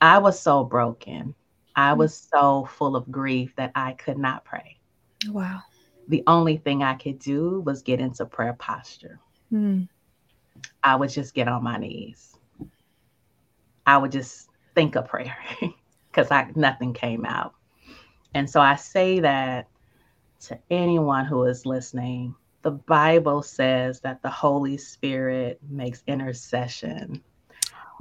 I 0.00 0.18
was 0.18 0.38
so 0.40 0.64
broken. 0.64 1.34
I 1.74 1.92
was 1.92 2.14
so 2.14 2.64
full 2.64 2.96
of 2.96 3.10
grief 3.10 3.54
that 3.56 3.72
I 3.74 3.92
could 3.92 4.18
not 4.18 4.44
pray. 4.44 4.78
Wow. 5.28 5.60
The 6.08 6.22
only 6.26 6.56
thing 6.56 6.82
I 6.82 6.94
could 6.94 7.18
do 7.18 7.60
was 7.60 7.82
get 7.82 8.00
into 8.00 8.24
prayer 8.24 8.54
posture. 8.54 9.20
Hmm. 9.50 9.82
I 10.82 10.96
would 10.96 11.10
just 11.10 11.34
get 11.34 11.48
on 11.48 11.64
my 11.64 11.76
knees. 11.76 12.36
I 13.86 13.98
would 13.98 14.12
just 14.12 14.48
think 14.74 14.96
of 14.96 15.06
prayer 15.06 15.36
because 16.10 16.30
I 16.30 16.50
nothing 16.54 16.92
came 16.92 17.24
out. 17.24 17.54
And 18.34 18.48
so 18.48 18.60
I 18.60 18.76
say 18.76 19.20
that 19.20 19.68
to 20.40 20.58
anyone 20.70 21.24
who 21.24 21.44
is 21.44 21.66
listening. 21.66 22.34
The 22.62 22.72
Bible 22.72 23.42
says 23.42 24.00
that 24.00 24.22
the 24.22 24.30
Holy 24.30 24.76
Spirit 24.76 25.60
makes 25.68 26.02
intercession 26.06 27.22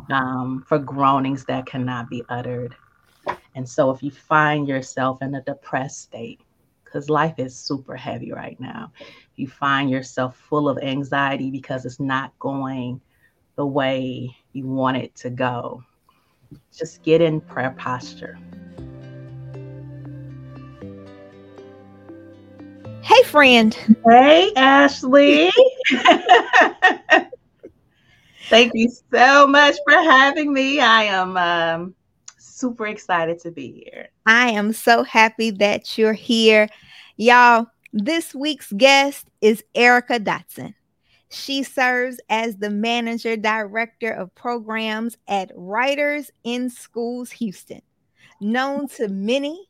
um, 0.09 0.63
for 0.67 0.79
groanings 0.79 1.45
that 1.45 1.65
cannot 1.65 2.09
be 2.09 2.23
uttered. 2.29 2.75
And 3.55 3.67
so 3.67 3.89
if 3.91 4.03
you 4.03 4.11
find 4.11 4.67
yourself 4.67 5.21
in 5.21 5.35
a 5.35 5.41
depressed 5.41 6.01
state, 6.01 6.41
because 6.83 7.09
life 7.09 7.35
is 7.37 7.55
super 7.57 7.95
heavy 7.95 8.31
right 8.31 8.59
now, 8.59 8.91
you 9.35 9.47
find 9.47 9.89
yourself 9.89 10.37
full 10.37 10.69
of 10.69 10.77
anxiety 10.79 11.51
because 11.51 11.85
it's 11.85 11.99
not 11.99 12.37
going 12.39 13.01
the 13.55 13.65
way 13.65 14.35
you 14.53 14.67
want 14.67 14.97
it 14.97 15.15
to 15.15 15.29
go, 15.29 15.83
just 16.73 17.03
get 17.03 17.21
in 17.21 17.41
prayer 17.41 17.73
posture. 17.77 18.37
Hey, 23.01 23.23
friend. 23.23 23.77
Hey, 24.05 24.51
Ashley. 24.55 25.51
Thank 28.49 28.73
you 28.75 28.89
so 29.11 29.47
much 29.47 29.75
for 29.87 29.93
having 29.93 30.53
me. 30.53 30.79
I 30.79 31.03
am 31.03 31.35
um, 31.35 31.95
super 32.37 32.87
excited 32.87 33.39
to 33.39 33.51
be 33.51 33.71
here. 33.71 34.09
I 34.27 34.49
am 34.51 34.71
so 34.71 35.03
happy 35.03 35.49
that 35.51 35.97
you're 35.97 36.13
here. 36.13 36.69
Y'all, 37.17 37.67
this 37.91 38.35
week's 38.35 38.71
guest 38.73 39.27
is 39.41 39.63
Errica 39.75 40.23
Dotson. 40.23 40.75
She 41.29 41.63
serves 41.63 42.19
as 42.29 42.57
the 42.57 42.69
manager 42.69 43.35
director 43.35 44.11
of 44.11 44.33
programs 44.35 45.17
at 45.27 45.51
Writers 45.55 46.29
in 46.43 46.69
Schools 46.69 47.31
Houston, 47.31 47.81
known 48.39 48.87
to 48.89 49.07
many 49.07 49.67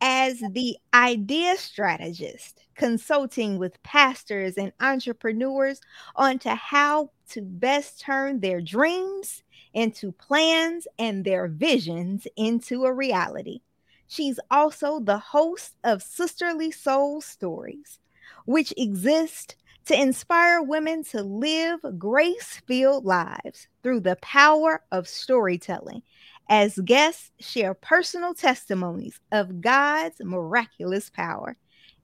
as 0.00 0.42
the 0.52 0.76
idea 0.94 1.56
strategist, 1.56 2.64
consulting 2.74 3.58
with 3.58 3.82
pastors 3.82 4.56
and 4.56 4.72
entrepreneurs 4.80 5.80
on 6.16 6.38
to 6.40 6.54
how 6.54 7.10
to 7.30 7.42
best 7.42 8.00
turn 8.00 8.40
their 8.40 8.60
dreams 8.60 9.42
into 9.74 10.12
plans 10.12 10.86
and 10.98 11.24
their 11.24 11.46
visions 11.48 12.26
into 12.36 12.84
a 12.84 12.92
reality. 12.92 13.60
She's 14.08 14.40
also 14.50 14.98
the 14.98 15.18
host 15.18 15.76
of 15.84 16.02
Sisterly 16.02 16.70
Soul 16.72 17.20
Stories, 17.20 18.00
which 18.44 18.74
exist 18.76 19.54
to 19.86 20.00
inspire 20.00 20.62
women 20.62 21.04
to 21.04 21.22
live 21.22 21.80
grace 21.98 22.60
filled 22.66 23.04
lives 23.04 23.68
through 23.82 24.00
the 24.00 24.16
power 24.16 24.82
of 24.90 25.08
storytelling. 25.08 26.02
As 26.50 26.76
guests 26.84 27.30
share 27.38 27.74
personal 27.74 28.34
testimonies 28.34 29.20
of 29.30 29.60
God's 29.60 30.16
miraculous 30.20 31.08
power. 31.08 31.56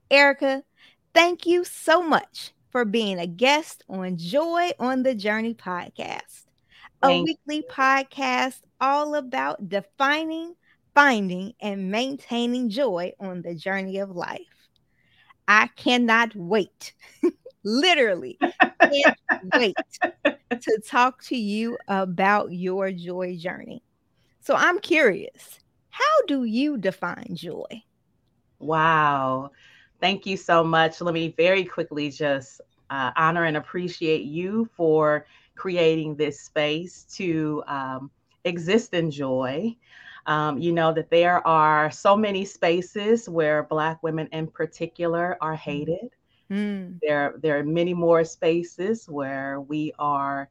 Errica, 0.09 0.61
thank 1.13 1.45
you 1.45 1.65
so 1.65 2.01
much 2.01 2.53
for 2.71 2.85
being 2.85 3.19
a 3.19 3.27
guest 3.27 3.83
on 3.89 4.15
Joy 4.15 4.71
on 4.79 5.03
the 5.03 5.13
Journey 5.13 5.53
podcast, 5.53 6.45
a 7.03 7.21
weekly 7.21 7.65
podcast 7.69 8.61
all 8.79 9.15
about 9.15 9.67
defining, 9.67 10.55
finding, 10.95 11.51
and 11.59 11.91
maintaining 11.91 12.69
joy 12.69 13.11
on 13.19 13.41
the 13.41 13.53
journey 13.53 13.97
of 13.97 14.11
life. 14.11 14.39
I 15.49 15.67
cannot 15.75 16.33
wait, 16.37 16.93
literally, 17.65 18.39
can't 18.61 19.17
wait 19.55 19.75
to 20.23 20.81
talk 20.87 21.21
to 21.23 21.35
you 21.35 21.77
about 21.89 22.53
your 22.53 22.93
joy 22.93 23.35
journey. 23.35 23.83
So 24.47 24.55
I'm 24.55 24.79
curious, 24.79 25.59
how 25.89 26.21
do 26.25 26.45
you 26.45 26.77
define 26.77 27.35
joy? 27.35 27.83
Wow. 28.59 29.51
Thank 29.99 30.25
you 30.25 30.37
so 30.37 30.63
much. 30.63 31.01
Let 31.01 31.13
me 31.13 31.33
very 31.37 31.63
quickly 31.65 32.09
just 32.09 32.61
uh, 32.89 33.11
honor 33.15 33.45
and 33.45 33.57
appreciate 33.57 34.23
you 34.23 34.69
for 34.75 35.25
creating 35.55 36.15
this 36.15 36.41
space 36.41 37.03
to 37.17 37.63
um, 37.67 38.11
exist 38.45 38.93
in 38.93 39.11
joy. 39.11 39.75
Um, 40.25 40.57
you 40.57 40.71
know 40.73 40.93
that 40.93 41.09
there 41.09 41.45
are 41.47 41.89
so 41.91 42.15
many 42.15 42.45
spaces 42.45 43.29
where 43.29 43.63
Black 43.63 44.03
women 44.03 44.27
in 44.31 44.47
particular 44.47 45.37
are 45.41 45.55
hated. 45.55 46.09
Mm, 46.49 47.01
There, 47.01 47.35
there 47.41 47.59
are 47.59 47.63
many 47.63 47.93
more 47.93 48.23
spaces 48.23 49.07
where 49.09 49.61
we 49.61 49.93
are 49.99 50.49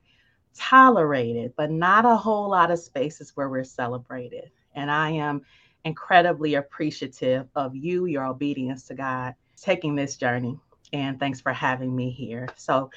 tolerated, 0.56 1.52
but 1.56 1.70
not 1.70 2.04
a 2.04 2.16
whole 2.16 2.50
lot 2.50 2.70
of 2.70 2.78
spaces 2.78 3.32
where 3.34 3.48
we're 3.48 3.64
celebrated. 3.64 4.50
And 4.74 4.90
I 4.90 5.10
am 5.10 5.42
incredibly 5.84 6.54
appreciative 6.54 7.48
of 7.54 7.74
you, 7.76 8.06
your 8.06 8.26
obedience 8.26 8.84
to 8.88 8.94
God, 8.94 9.34
taking 9.60 9.94
this 9.94 10.16
journey. 10.16 10.58
And 10.92 11.18
thanks 11.18 11.40
for 11.40 11.52
having 11.52 11.94
me 11.94 12.10
here. 12.10 12.48
So, 12.56 12.90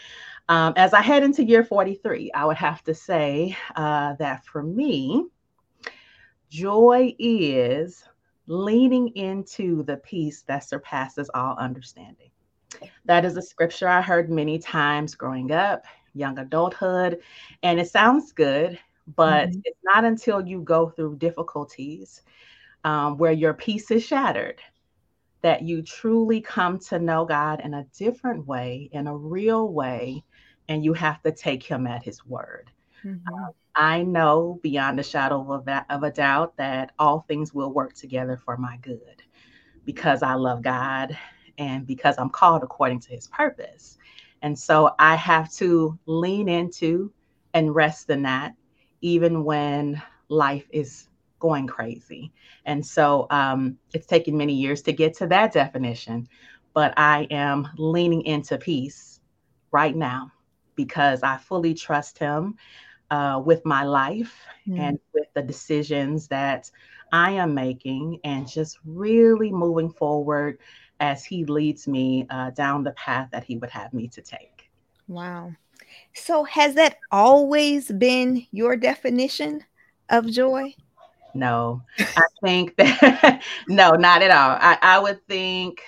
um, 0.47 0.73
as 0.75 0.93
I 0.93 1.01
head 1.01 1.23
into 1.23 1.43
year 1.43 1.63
43, 1.63 2.31
I 2.33 2.45
would 2.45 2.57
have 2.57 2.83
to 2.85 2.93
say 2.93 3.55
uh, 3.75 4.13
that 4.15 4.45
for 4.45 4.63
me, 4.63 5.25
joy 6.49 7.15
is 7.19 8.03
leaning 8.47 9.09
into 9.09 9.83
the 9.83 9.97
peace 9.97 10.41
that 10.47 10.63
surpasses 10.63 11.29
all 11.33 11.55
understanding. 11.57 12.31
That 13.05 13.25
is 13.25 13.37
a 13.37 13.41
scripture 13.41 13.87
I 13.87 14.01
heard 14.01 14.29
many 14.29 14.57
times 14.59 15.15
growing 15.15 15.51
up, 15.51 15.85
young 16.19 16.39
adulthood, 16.39 17.19
and 17.63 17.79
it 17.79 17.89
sounds 17.89 18.33
good, 18.33 18.79
but 19.15 19.49
mhm, 19.49 19.63
it's 19.65 19.79
not 19.83 20.05
until 20.05 20.45
you 20.47 20.61
go 20.61 20.89
through 20.89 21.17
difficulties 21.17 22.21
um, 22.83 23.17
where 23.17 23.31
your 23.33 23.53
peace 23.53 23.91
is 23.91 24.03
shattered 24.03 24.61
that 25.41 25.63
you 25.63 25.81
truly 25.83 26.41
come 26.41 26.79
to 26.79 26.99
know 26.99 27.25
God 27.25 27.61
in 27.61 27.73
a 27.73 27.85
different 27.97 28.47
way, 28.47 28.89
in 28.93 29.07
a 29.07 29.15
real 29.17 29.71
way, 29.73 30.23
and 30.69 30.83
you 30.85 30.93
have 30.93 31.21
to 31.23 31.31
take 31.31 31.63
Him 31.63 31.87
at 31.87 32.03
His 32.03 32.25
word. 32.25 32.71
mhm. 33.03 33.49
I 33.75 34.03
know 34.03 34.59
beyond 34.63 34.99
a 34.99 35.03
shadow 35.03 35.51
of 35.53 35.67
a, 35.67 35.85
of 35.89 36.03
a 36.03 36.11
doubt 36.11 36.57
that 36.57 36.91
all 36.99 37.21
things 37.21 37.53
will 37.53 37.71
work 37.73 37.93
together 37.93 38.37
for 38.37 38.57
my 38.57 38.77
good 38.81 39.23
because 39.85 40.21
I 40.23 40.33
love 40.35 40.61
God 40.61 41.17
and 41.57 41.85
because 41.85 42.17
I'm 42.17 42.29
called 42.29 42.63
according 42.63 43.01
to 43.01 43.09
his 43.11 43.27
purpose. 43.27 43.97
And 44.41 44.57
so 44.57 44.91
I 44.99 45.15
have 45.15 45.51
to 45.53 45.97
lean 46.05 46.47
into 46.49 47.11
and 47.53 47.73
rest 47.73 48.09
in 48.09 48.23
that, 48.23 48.53
even 49.01 49.43
when 49.43 50.01
life 50.29 50.67
is 50.71 51.07
going 51.39 51.67
crazy. 51.67 52.31
And 52.65 52.85
so 52.85 53.27
um, 53.29 53.77
it's 53.93 54.05
taken 54.07 54.37
many 54.37 54.53
years 54.53 54.81
to 54.83 54.93
get 54.93 55.15
to 55.17 55.27
that 55.27 55.53
definition, 55.53 56.27
but 56.73 56.93
I 56.97 57.27
am 57.31 57.67
leaning 57.77 58.23
into 58.23 58.57
peace 58.57 59.19
right 59.71 59.95
now 59.95 60.31
because 60.75 61.23
I 61.23 61.37
fully 61.37 61.73
trust 61.73 62.19
him 62.19 62.55
uh, 63.09 63.41
with 63.43 63.65
my 63.65 63.83
life 63.83 64.45
Mm. 64.67 64.93
and 64.93 64.99
with 65.13 65.27
the 65.33 65.41
decisions 65.41 66.27
that 66.29 66.69
I 67.11 67.31
am 67.31 67.53
making, 67.53 68.19
and 68.23 68.47
just 68.47 68.77
really 68.85 69.51
moving 69.51 69.89
forward 69.89 70.57
as 70.99 71.25
He 71.25 71.45
leads 71.45 71.87
me 71.87 72.25
uh, 72.29 72.51
down 72.51 72.83
the 72.83 72.91
path 72.91 73.29
that 73.31 73.43
He 73.43 73.57
would 73.57 73.69
have 73.69 73.93
me 73.93 74.07
to 74.09 74.21
take. 74.21 74.69
Wow. 75.07 75.53
So 76.13 76.43
has 76.43 76.75
that 76.75 76.97
always 77.11 77.91
been 77.91 78.45
your 78.51 78.75
definition 78.75 79.63
of 80.09 80.27
joy? 80.27 80.75
No, 81.33 81.81
I 81.99 82.23
think 82.43 82.75
that, 82.77 83.43
no, 83.67 83.91
not 83.91 84.21
at 84.21 84.31
all. 84.31 84.57
I, 84.59 84.77
I 84.81 84.99
would 84.99 85.25
think, 85.27 85.81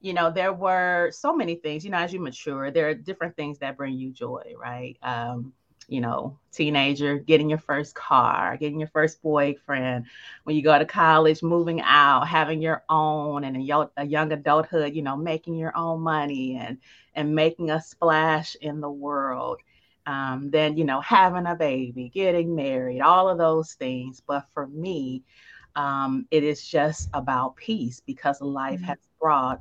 you 0.00 0.12
know, 0.12 0.30
there 0.30 0.52
were 0.52 1.10
so 1.12 1.34
many 1.34 1.56
things, 1.56 1.84
you 1.84 1.90
know, 1.90 1.98
as 1.98 2.12
you 2.12 2.20
mature, 2.20 2.70
there 2.70 2.88
are 2.88 2.94
different 2.94 3.36
things 3.36 3.58
that 3.58 3.76
bring 3.76 3.94
you 3.94 4.10
joy, 4.10 4.54
right? 4.58 4.96
Um, 5.02 5.52
you 5.88 6.00
know, 6.00 6.38
teenager, 6.52 7.18
getting 7.18 7.48
your 7.48 7.58
first 7.58 7.94
car, 7.94 8.56
getting 8.56 8.78
your 8.78 8.88
first 8.88 9.22
boyfriend, 9.22 10.06
when 10.44 10.56
you 10.56 10.62
go 10.62 10.78
to 10.78 10.84
college, 10.84 11.42
moving 11.42 11.80
out, 11.80 12.26
having 12.28 12.60
your 12.62 12.82
own, 12.88 13.44
and 13.44 13.56
a 13.56 13.60
young, 13.60 13.88
a 13.96 14.06
young 14.06 14.32
adulthood, 14.32 14.94
you 14.94 15.02
know, 15.02 15.16
making 15.16 15.54
your 15.56 15.76
own 15.76 16.00
money 16.00 16.56
and 16.60 16.78
and 17.14 17.34
making 17.34 17.70
a 17.70 17.80
splash 17.80 18.56
in 18.60 18.80
the 18.80 18.90
world. 18.90 19.60
Um, 20.06 20.50
then, 20.50 20.76
you 20.76 20.84
know, 20.84 21.00
having 21.00 21.46
a 21.46 21.54
baby, 21.54 22.10
getting 22.12 22.54
married, 22.54 23.00
all 23.00 23.28
of 23.28 23.38
those 23.38 23.74
things. 23.74 24.22
But 24.26 24.44
for 24.52 24.66
me, 24.66 25.22
um, 25.76 26.26
it 26.30 26.42
is 26.44 26.66
just 26.66 27.08
about 27.12 27.56
peace 27.56 28.00
because 28.06 28.40
life 28.40 28.80
Mm, 28.80 28.86
has 28.86 28.98
brought 29.20 29.60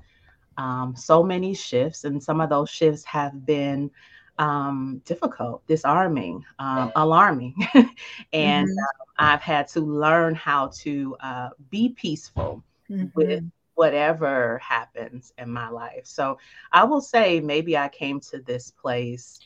um, 0.57 0.95
so 0.95 1.23
many 1.23 1.53
shifts, 1.53 2.03
and 2.03 2.21
some 2.21 2.41
of 2.41 2.49
those 2.49 2.69
shifts 2.69 3.03
have 3.05 3.45
been 3.45 3.91
um, 4.37 5.01
difficult, 5.05 5.65
disarming, 5.67 6.43
um, 6.59 6.91
alarming. 6.95 7.55
and 8.33 8.67
Mhm. 8.67 8.69
uh, 8.69 9.03
I've 9.17 9.41
had 9.41 9.67
to 9.69 9.81
learn 9.81 10.35
how 10.35 10.69
to 10.83 11.15
uh, 11.21 11.49
be 11.69 11.89
peaceful 11.89 12.63
with 13.13 13.41
Mhm. 13.41 13.51
whatever 13.75 14.59
happens 14.59 15.33
in 15.37 15.49
my 15.49 15.69
life. 15.69 16.05
So 16.05 16.37
I 16.71 16.83
will 16.85 17.01
say 17.01 17.39
maybe 17.39 17.77
I 17.77 17.89
came 17.89 18.19
to 18.31 18.39
this 18.39 18.71
place 18.71 19.41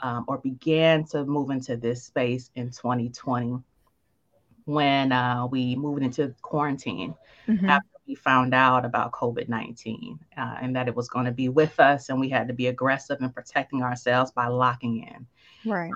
um, 0.00 0.24
or 0.28 0.38
began 0.38 1.04
to 1.06 1.24
move 1.24 1.50
into 1.50 1.76
this 1.76 2.04
space 2.04 2.50
in 2.54 2.70
2020 2.70 3.58
when 4.64 5.12
uh, 5.12 5.46
we 5.46 5.76
moved 5.76 6.02
into 6.02 6.34
quarantine 6.42 7.14
Mhm. 7.46 7.68
after 7.68 7.91
we 8.12 8.16
found 8.16 8.52
out 8.52 8.84
about 8.84 9.10
COVID 9.12 9.48
19 9.48 10.18
uh, 10.36 10.56
and 10.60 10.76
that 10.76 10.86
it 10.86 10.94
was 10.94 11.08
going 11.08 11.24
to 11.24 11.32
be 11.32 11.48
with 11.48 11.80
us, 11.80 12.10
and 12.10 12.20
we 12.20 12.28
had 12.28 12.48
to 12.48 12.54
be 12.54 12.66
aggressive 12.66 13.22
in 13.22 13.30
protecting 13.30 13.82
ourselves 13.82 14.30
by 14.30 14.48
locking 14.48 14.98
in. 14.98 15.26
Right. 15.64 15.92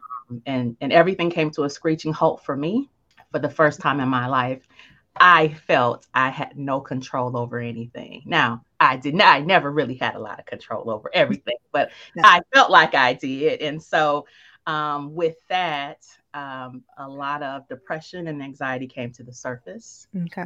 And, 0.47 0.77
and 0.81 0.93
everything 0.93 1.29
came 1.31 1.51
to 1.53 1.65
a 1.65 1.71
screeching 1.71 2.15
halt 2.15 2.43
for 2.43 2.57
me 2.57 2.89
for 3.31 3.39
the 3.39 3.51
first 3.51 3.81
time 3.81 4.01
in 4.01 4.09
my 4.09 4.27
life. 4.29 4.67
I 5.15 5.49
felt 5.67 6.07
I 6.15 6.31
had 6.31 6.57
no 6.57 6.81
control 6.81 7.37
over 7.37 7.59
anything. 7.59 8.23
Now, 8.25 8.65
I 8.81 8.97
did 8.97 9.15
not, 9.15 9.29
I 9.29 9.41
never 9.41 9.71
really 9.71 9.95
had 9.97 10.15
a 10.15 10.19
lot 10.19 10.39
of 10.39 10.47
control 10.47 10.91
over 10.91 11.11
everything, 11.13 11.57
but 11.73 11.91
No. 12.15 12.23
I 12.25 12.41
felt 12.55 12.71
like 12.71 12.95
I 12.95 13.13
did. 13.13 13.61
And 13.61 13.83
so, 13.83 14.27
um, 14.67 15.15
with 15.15 15.37
that, 15.49 15.99
um, 16.33 16.83
a 16.97 17.09
lot 17.09 17.43
of 17.43 17.69
depression 17.69 18.27
and 18.27 18.43
anxiety 18.43 18.87
came 18.87 19.13
to 19.13 19.23
the 19.23 19.33
surface 19.33 20.07
Okay. 20.25 20.45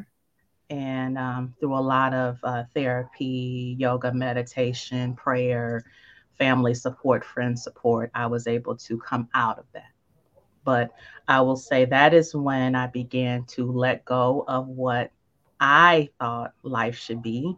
And 0.70 1.19
um, 1.19 1.55
through 1.61 1.76
a 1.76 1.81
lot 1.81 2.14
of 2.14 2.38
uh, 2.44 2.64
therapy, 2.75 3.76
yoga, 3.78 4.12
meditation, 4.12 5.14
prayer, 5.14 5.84
family 6.38 6.75
support, 6.75 7.25
friend 7.25 7.58
support, 7.58 8.11
I 8.14 8.26
was 8.26 8.49
able 8.49 8.76
to 8.76 8.99
come 8.99 9.28
out 9.34 9.58
of 9.58 9.67
that. 9.75 9.90
But 10.64 10.90
I 11.28 11.43
will 11.43 11.56
say 11.56 11.87
that 11.87 12.14
is 12.14 12.34
when 12.34 12.76
I 12.76 12.87
began 12.87 13.44
to 13.56 13.70
let 13.70 14.05
go 14.05 14.44
of 14.49 14.69
what 14.69 15.12
I 15.61 16.11
thought 16.20 16.55
life 16.62 16.96
should 16.96 17.22
be 17.22 17.56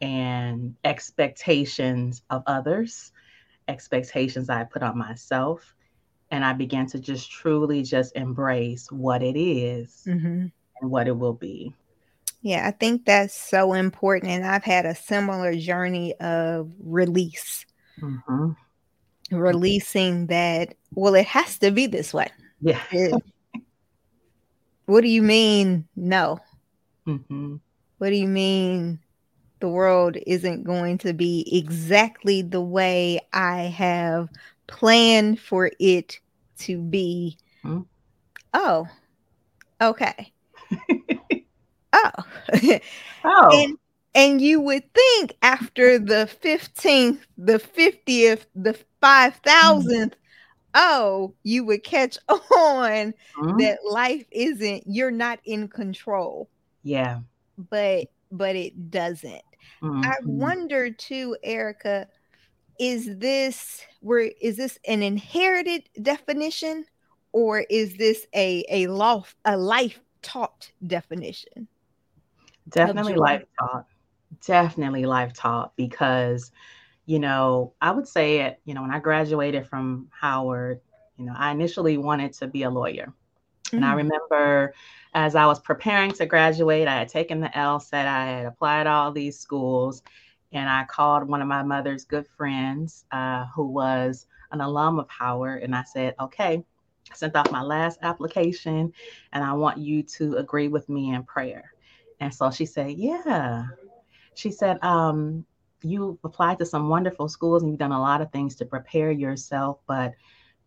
and 0.00 0.76
expectations 0.84 2.22
of 2.30 2.42
others, 2.46 3.12
expectations 3.68 4.50
I 4.50 4.64
put 4.64 4.82
on 4.82 4.98
myself. 4.98 5.74
And 6.30 6.44
I 6.44 6.52
began 6.54 6.86
to 6.88 7.00
just 7.00 7.30
truly 7.30 7.82
just 7.82 8.16
embrace 8.16 8.90
what 8.90 9.22
it 9.22 9.38
is 9.38 10.10
hmm 10.10 10.46
and 10.80 10.90
what 10.90 11.08
it 11.08 11.16
will 11.18 11.34
be. 11.34 11.74
Yeah, 12.42 12.66
I 12.66 12.70
think 12.70 13.04
that's 13.04 13.34
so 13.34 13.74
important. 13.74 14.32
And 14.32 14.46
I've 14.46 14.64
had 14.64 14.86
a 14.86 14.94
similar 14.94 15.54
journey 15.54 16.14
of 16.20 16.72
release, 16.82 17.66
Mhm. 18.00 18.56
releasing 19.30 20.26
that, 20.28 20.74
well, 20.94 21.14
it 21.14 21.26
has 21.26 21.58
to 21.58 21.70
be 21.70 21.86
this 21.86 22.14
way. 22.14 22.28
Yeah. 22.60 22.80
It- 22.90 23.22
what 24.86 25.02
do 25.02 25.08
you 25.08 25.22
mean, 25.22 25.86
no? 25.96 26.40
hmm 27.04 27.56
What 27.98 28.10
do 28.10 28.16
you 28.16 28.28
mean 28.28 28.98
the 29.60 29.68
world 29.68 30.16
isn't 30.26 30.64
going 30.64 30.96
to 30.98 31.12
be 31.12 31.46
exactly 31.52 32.40
the 32.40 32.60
way 32.62 33.20
I 33.32 33.64
have 33.64 34.28
planned 34.66 35.40
for 35.40 35.70
it 35.78 36.18
to 36.60 36.80
be? 36.80 37.36
Hmm. 37.62 37.82
Oh, 38.54 38.88
okay. 39.80 40.32
oh. 41.92 42.10
Oh, 43.24 43.66
and 43.66 43.78
and 44.14 44.40
you 44.40 44.60
would 44.60 44.84
think 44.94 45.36
after 45.42 45.98
the 45.98 46.26
15th, 46.42 47.26
the 47.36 47.58
50th, 47.58 48.46
the 48.54 48.74
5000th, 49.00 50.14
oh, 50.74 51.34
you 51.42 51.64
would 51.64 51.84
catch 51.84 52.18
on 52.28 53.14
mhm. 53.36 53.58
that 53.58 53.78
life 53.90 54.26
isn't 54.30 54.84
you're 54.86 55.10
not 55.12 55.40
in 55.44 55.68
control. 55.68 56.50
yeah. 56.82 57.20
But 57.56 58.06
but 58.30 58.56
it 58.56 58.90
doesn't. 58.90 59.42
I 60.02 60.14
Mhm. 60.24 60.24
wonder 60.24 60.90
too, 60.90 61.36
Errica, 61.44 62.06
is 62.78 63.18
this 63.18 63.82
where 64.00 64.32
is 64.40 64.56
this 64.56 64.78
an 64.86 65.02
inherited 65.02 65.88
definition 66.00 66.86
or 67.32 67.60
is 67.70 67.96
this 67.96 68.26
a 68.34 68.64
a 68.70 68.86
life 68.88 69.36
a 69.44 69.56
life 69.56 70.00
taught 70.22 70.72
definition? 70.86 71.68
Definitely 72.68 73.14
life 73.14 73.42
taught. 73.58 73.86
Definitely 74.46 75.04
life 75.04 75.32
taught 75.32 75.74
because, 75.76 76.50
you 77.06 77.18
know, 77.18 77.72
I 77.80 77.90
would 77.90 78.06
say 78.06 78.40
it, 78.40 78.60
you 78.64 78.74
know, 78.74 78.82
when 78.82 78.90
I 78.92 78.98
graduated 79.00 79.66
from 79.66 80.08
Howard, 80.20 80.80
you 81.16 81.24
know, 81.26 81.34
I 81.36 81.50
initially 81.50 81.96
wanted 81.96 82.32
to 82.34 82.46
be 82.46 82.62
a 82.62 82.70
lawyer. 82.70 83.12
And 83.76 83.84
I 83.84 83.92
Mm, 83.92 83.94
remember 83.94 84.74
as 85.14 85.34
I 85.34 85.46
was 85.46 85.58
preparing 85.60 86.12
to 86.12 86.26
graduate, 86.26 86.88
I 86.88 86.98
had 86.98 87.08
taken 87.08 87.40
the 87.40 87.48
LSAT, 87.56 88.06
I 88.06 88.26
had 88.26 88.46
applied 88.46 88.84
to 88.84 88.90
all 88.90 89.12
these 89.12 89.38
schools, 89.38 90.02
and 90.52 90.68
I 90.68 90.84
called 90.84 91.28
one 91.28 91.40
of 91.42 91.48
my 91.48 91.62
mother's 91.62 92.04
good 92.04 92.26
friends 92.26 93.04
uh, 93.12 93.46
who 93.54 93.66
was 93.66 94.26
an 94.52 94.60
alum 94.60 94.98
of 94.98 95.08
Howard, 95.10 95.62
and 95.62 95.74
I 95.74 95.82
said, 95.84 96.14
okay, 96.20 96.64
I 97.10 97.14
sent 97.14 97.36
off 97.36 97.50
my 97.50 97.62
last 97.62 97.98
application, 98.02 98.92
and 99.32 99.44
I 99.44 99.52
want 99.54 99.78
you 99.78 100.02
to 100.02 100.36
agree 100.36 100.68
with 100.68 100.88
me 100.88 101.12
in 101.14 101.22
prayer. 101.24 101.72
And 102.20 102.34
so 102.34 102.50
she 102.50 102.66
said, 102.66 102.92
yeah. 102.92 103.64
She 104.34 104.50
said, 104.50 104.82
um, 104.82 105.44
you 105.82 106.18
applied 106.24 106.58
to 106.58 106.66
some 106.66 106.88
wonderful 106.88 107.28
schools 107.28 107.62
and 107.62 107.70
you've 107.70 107.78
done 107.80 107.92
a 107.92 108.00
lot 108.00 108.22
of 108.22 108.32
things 108.32 108.56
to 108.56 108.66
prepare 108.66 109.10
yourself, 109.10 109.78
but 109.86 110.14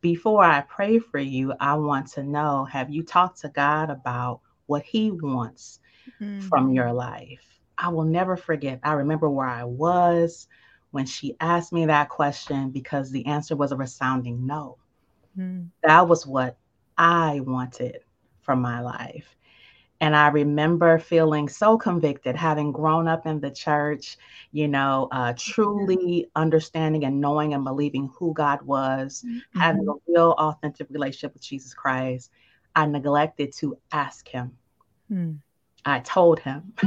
before 0.02 0.44
I 0.44 0.62
pray 0.62 1.00
for 1.00 1.20
you, 1.20 1.54
I 1.60 1.76
want 1.76 2.08
to 2.14 2.24
know 2.24 2.66
have 2.66 2.90
you 2.90 3.04
talked 3.04 3.42
to 3.42 3.50
God 3.50 3.90
about 3.90 4.42
what 4.68 4.84
He 4.84 5.12
wants 5.12 5.80
mm, 6.22 6.52
from 6.52 6.72
your 6.72 6.92
life? 6.94 7.62
I 7.78 7.90
will 7.90 8.06
never 8.06 8.36
forget. 8.38 8.80
I 8.84 8.94
remember 8.94 9.30
where 9.30 9.48
I 9.48 9.64
was 9.66 10.48
when 10.92 11.06
she 11.06 11.36
asked 11.40 11.74
me 11.74 11.86
that 11.86 12.10
question 12.10 12.72
because 12.72 13.12
the 13.12 13.26
answer 13.26 13.56
was 13.56 13.72
a 13.72 13.78
resounding 13.78 14.46
no. 14.46 14.78
mm, 15.38 15.72
That 15.84 16.08
was 16.08 16.26
what 16.26 16.58
I 16.98 17.42
wanted 17.42 18.00
from 18.42 18.62
my 18.62 18.82
life. 18.82 19.36
And 20.04 20.16
I 20.18 20.30
remember 20.30 21.00
feeling 21.00 21.50
so 21.50 21.78
convicted, 21.78 22.36
having 22.38 22.74
grown 22.74 23.08
up 23.08 23.26
in 23.28 23.42
the 23.42 23.52
church, 23.52 24.18
you 24.52 24.68
know, 24.68 25.10
uh, 25.12 25.34
truly 25.38 26.28
understanding 26.36 27.06
and 27.06 27.22
knowing 27.22 27.54
and 27.54 27.64
believing 27.66 28.12
who 28.20 28.34
God 28.34 28.62
was, 28.64 29.26
having 29.52 29.86
mhm, 29.86 29.90
a 29.90 29.94
real 30.12 30.34
authentic 30.38 30.90
relationship 30.92 31.34
with 31.34 31.44
Jesus 31.44 31.74
Christ. 31.74 32.32
I 32.76 32.86
neglected 32.88 33.54
to 33.60 33.78
ask 33.92 34.28
him. 34.30 34.58
mm, 35.10 35.42
I 35.86 36.00
told 36.00 36.40
him 36.40 36.74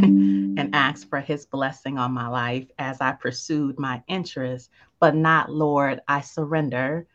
and 0.57 0.71
asked 0.75 1.09
for 1.11 1.21
his 1.21 1.47
blessing 1.47 1.99
on 1.99 2.13
my 2.13 2.29
life 2.29 2.71
as 2.79 3.01
I 3.01 3.13
pursued 3.13 3.79
my 3.79 4.03
interests, 4.09 4.71
but 5.01 5.15
not, 5.17 5.51
Lord, 5.51 6.01
I 6.09 6.21
surrender. 6.21 7.07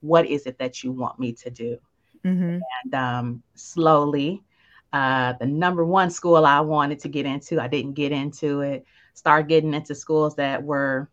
What 0.00 0.26
is 0.26 0.46
it 0.46 0.58
that 0.58 0.82
you 0.84 0.92
want 0.92 1.18
me 1.20 1.32
to 1.34 1.50
do? 1.50 1.78
mhm, 2.24 2.66
And 2.84 2.94
um, 2.94 3.42
slowly, 3.54 4.42
uh, 4.92 5.34
the 5.40 5.46
number 5.46 5.84
one 5.84 6.10
school 6.10 6.44
I 6.44 6.60
wanted 6.60 7.00
to 7.00 7.08
get 7.08 7.26
into, 7.26 7.60
I 7.60 7.68
didn't 7.68 7.94
get 7.94 8.12
into 8.12 8.60
it. 8.60 8.84
Start 9.14 9.48
getting 9.48 9.74
into 9.74 9.94
schools 9.94 10.36
that 10.36 10.62
were 10.62 11.08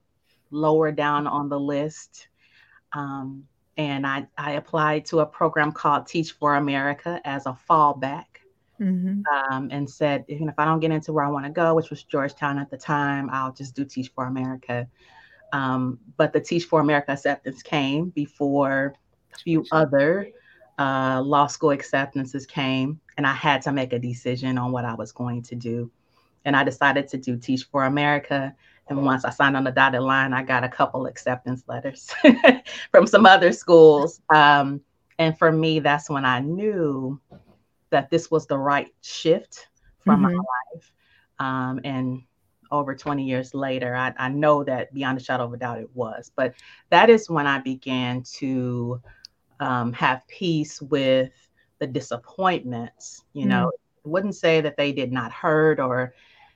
lower 0.51 0.91
down 0.91 1.27
on 1.27 1.49
the 1.49 1.59
list. 1.59 2.27
Um, 2.93 3.45
and 3.77 4.05
I, 4.05 4.27
I 4.37 4.51
applied 4.53 5.05
to 5.05 5.19
a 5.19 5.25
program 5.25 5.71
called 5.71 6.07
Teach 6.07 6.31
for 6.33 6.55
America 6.55 7.21
as 7.25 7.45
a 7.45 7.57
fallback 7.69 8.25
mhm, 8.79 9.27
um, 9.31 9.69
and 9.71 9.89
said, 9.89 10.25
even 10.27 10.49
if 10.49 10.55
I 10.57 10.65
don't 10.65 10.79
get 10.79 10.91
into 10.91 11.13
where 11.13 11.25
I 11.25 11.29
want 11.29 11.45
to 11.45 11.51
go, 11.51 11.75
which 11.75 11.89
was 11.89 12.03
Georgetown 12.03 12.57
at 12.57 12.69
the 12.69 12.77
time, 12.77 13.29
I'll 13.31 13.53
just 13.53 13.75
do 13.75 13.85
Teach 13.85 14.09
for 14.09 14.25
America. 14.25 14.87
Um, 15.51 15.99
but 16.17 16.33
the 16.33 16.41
Teach 16.41 16.65
for 16.65 16.79
America 16.79 17.11
acceptance 17.11 17.61
came 17.63 18.09
before 18.09 18.95
a 19.33 19.37
few 19.39 19.65
other 19.71 20.29
uh, 20.79 21.21
law 21.23 21.47
school 21.47 21.71
acceptances 21.71 22.47
came, 22.47 23.01
and 23.17 23.27
I 23.27 23.33
had 23.33 23.61
to 23.63 23.73
make 23.73 23.93
a 23.93 23.99
decision 23.99 24.57
on 24.57 24.71
what 24.71 24.85
I 24.85 24.95
was 24.95 25.11
going 25.13 25.43
to 25.43 25.55
do. 25.55 25.91
And 26.45 26.55
I 26.55 26.63
decided 26.63 27.07
to 27.09 27.17
do 27.17 27.37
Teach 27.37 27.65
for 27.65 27.85
America. 27.85 28.55
And 28.89 29.03
once 29.05 29.25
I 29.25 29.31
signed 29.31 29.57
on 29.57 29.65
the 29.65 29.71
dotted 29.71 30.01
line, 30.01 30.33
I 30.33 30.43
got 30.43 30.63
a 30.63 30.69
couple 30.69 31.05
acceptance 31.07 31.63
letters 31.67 32.13
from 32.91 33.07
some 33.07 33.25
other 33.25 33.51
schools. 33.53 34.21
Um, 34.33 34.81
and 35.19 35.37
for 35.37 35.51
me, 35.51 35.79
that's 35.79 36.09
when 36.09 36.25
I 36.25 36.39
knew 36.39 37.19
that 37.91 38.09
this 38.09 38.31
was 38.31 38.47
the 38.47 38.57
right 38.57 38.93
shift 39.01 39.67
for 40.05 40.17
my 40.17 40.29
mhm, 40.29 40.45
life. 40.73 40.93
Um, 41.39 41.79
and 41.83 42.23
over 42.71 42.95
20 42.95 43.25
years 43.25 43.53
later, 43.53 43.95
I, 43.95 44.13
I 44.17 44.29
know 44.29 44.63
that 44.63 44.93
beyond 44.93 45.17
a 45.19 45.23
shadow 45.23 45.45
of 45.45 45.53
a 45.53 45.57
doubt 45.57 45.79
it 45.79 45.89
was. 45.95 46.31
But 46.35 46.55
that 46.89 47.09
is 47.09 47.29
when 47.29 47.47
I 47.47 47.59
began 47.59 48.23
to 48.37 49.01
um, 49.59 49.93
have 49.93 50.27
peace 50.27 50.81
with 50.81 51.31
the 51.79 51.87
disappointments. 51.87 53.23
You 53.33 53.45
know, 53.45 53.71
I 54.05 54.09
wouldn't 54.09 54.35
say 54.35 54.61
that 54.61 54.77
they 54.77 54.91
did 54.91 55.11
not 55.11 55.31
hurt 55.31 55.79
or 55.79 56.13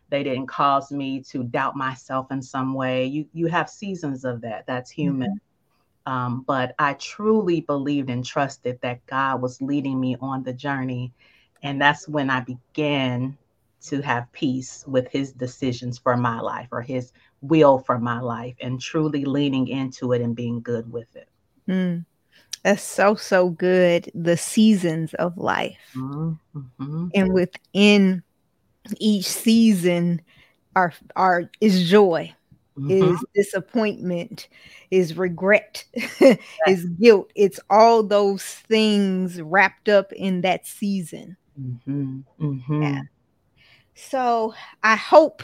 they 0.09 0.23
didn't 0.23 0.47
cause 0.47 0.91
me 0.91 1.21
to 1.23 1.43
doubt 1.43 1.75
myself 1.75 2.31
in 2.31 2.41
some 2.41 2.73
way. 2.73 3.05
You 3.05 3.27
you 3.33 3.47
have 3.47 3.69
seasons 3.69 4.25
of 4.25 4.41
that. 4.41 4.65
That's 4.67 4.91
human. 4.91 5.39
Um, 6.05 6.43
but 6.45 6.75
I 6.79 6.93
truly 6.95 7.61
believed 7.61 8.09
and 8.09 8.25
trusted 8.25 8.79
that 8.81 9.05
God 9.05 9.41
was 9.41 9.61
leading 9.61 9.99
me 9.99 10.17
on 10.21 10.43
the 10.43 10.53
journey. 10.53 11.13
And 11.63 11.81
that's 11.81 12.07
when 12.07 12.29
I 12.29 12.41
began 12.41 13.37
to 13.83 14.01
have 14.01 14.31
peace 14.31 14.83
with 14.87 15.07
his 15.09 15.31
decisions 15.33 15.97
for 15.97 16.17
my 16.17 16.39
life 16.39 16.69
or 16.71 16.81
his 16.81 17.11
will 17.41 17.79
for 17.79 17.99
my 17.99 18.19
life 18.19 18.55
and 18.61 18.79
truly 18.79 19.25
leaning 19.25 19.67
into 19.67 20.13
it 20.13 20.21
and 20.21 20.35
being 20.35 20.61
good 20.61 20.91
with 20.91 21.15
it. 21.15 21.29
Mm. 21.67 22.05
That's 22.63 22.83
so, 22.83 23.15
so 23.15 23.49
good. 23.49 24.09
The 24.15 24.37
seasons 24.37 25.13
of 25.15 25.37
life. 25.37 25.77
Mm-hmm. 25.95 27.07
And 27.13 27.33
within 27.33 28.23
each 28.99 29.25
season 29.27 30.21
are 30.75 30.93
are 31.15 31.49
is 31.61 31.89
joy, 31.89 32.33
Mhm. 32.77 33.13
is 33.13 33.25
disappointment, 33.35 34.47
is 34.91 35.17
regret, 35.17 35.83
is 36.67 36.85
guilt. 36.99 37.31
It's 37.35 37.59
all 37.69 38.03
those 38.03 38.43
things 38.43 39.41
wrapped 39.41 39.89
up 39.89 40.11
in 40.13 40.41
that 40.41 40.65
season. 40.65 41.37
Mhm. 41.59 42.23
Mhm. 42.39 42.81
Yeah. 42.81 43.01
So 43.95 44.53
I 44.83 44.95
hope 44.95 45.43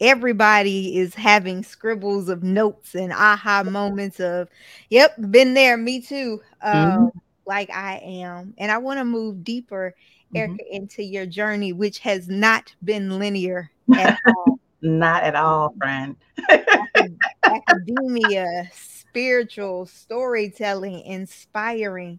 everybody 0.00 0.98
is 0.98 1.14
having 1.14 1.62
scribbles 1.62 2.28
of 2.28 2.42
notes 2.42 2.94
and 2.94 3.12
aha 3.12 3.62
moments 3.62 4.20
of, 4.20 4.48
yep, 4.90 5.14
been 5.30 5.54
there, 5.54 5.76
me 5.76 6.00
too. 6.00 6.40
Um, 6.62 7.10
like 7.46 7.70
I 7.70 8.00
am. 8.04 8.54
And 8.58 8.70
I 8.72 8.78
want 8.78 8.98
to 8.98 9.04
move 9.04 9.44
deeper. 9.44 9.94
Errica, 10.34 10.58
into 10.70 11.02
your 11.02 11.26
journey, 11.26 11.72
which 11.72 12.00
has 12.00 12.28
not 12.28 12.74
been 12.82 13.18
linear 13.18 13.70
at 13.96 14.18
all. 14.26 14.58
Not 14.82 15.22
at 15.22 15.34
all, 15.34 15.74
friend. 15.78 16.16
Academia, 17.44 18.68
spiritual, 18.72 19.86
storytelling, 19.86 21.02
inspiring. 21.02 22.18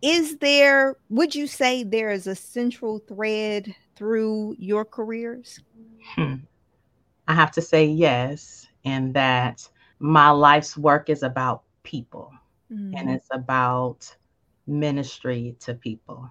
Is 0.00 0.36
there, 0.36 0.96
would 1.08 1.34
you 1.34 1.46
say 1.46 1.82
there 1.82 2.10
is 2.10 2.26
a 2.26 2.36
central 2.36 3.00
thread 3.00 3.74
through 3.96 4.54
your 4.58 4.84
careers? 4.84 5.58
Hmm. 6.14 6.34
I 7.28 7.34
have 7.34 7.52
to 7.52 7.62
say 7.62 7.86
yes, 7.86 8.68
and 8.84 9.14
that 9.14 9.68
my 10.00 10.30
life's 10.30 10.76
work 10.76 11.10
is 11.10 11.22
about 11.22 11.64
people 11.84 12.32
and 12.92 13.08
Mhm. 13.08 13.14
it's 13.16 13.28
about 13.32 14.16
ministry 14.66 15.56
to 15.60 15.74
people 15.74 16.30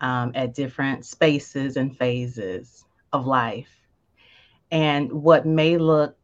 um, 0.00 0.32
at 0.34 0.54
different 0.54 1.04
spaces 1.06 1.76
and 1.76 1.96
phases 1.96 2.84
of 3.12 3.26
life. 3.26 3.88
And 4.70 5.12
what 5.12 5.46
may 5.46 5.78
look 5.78 6.16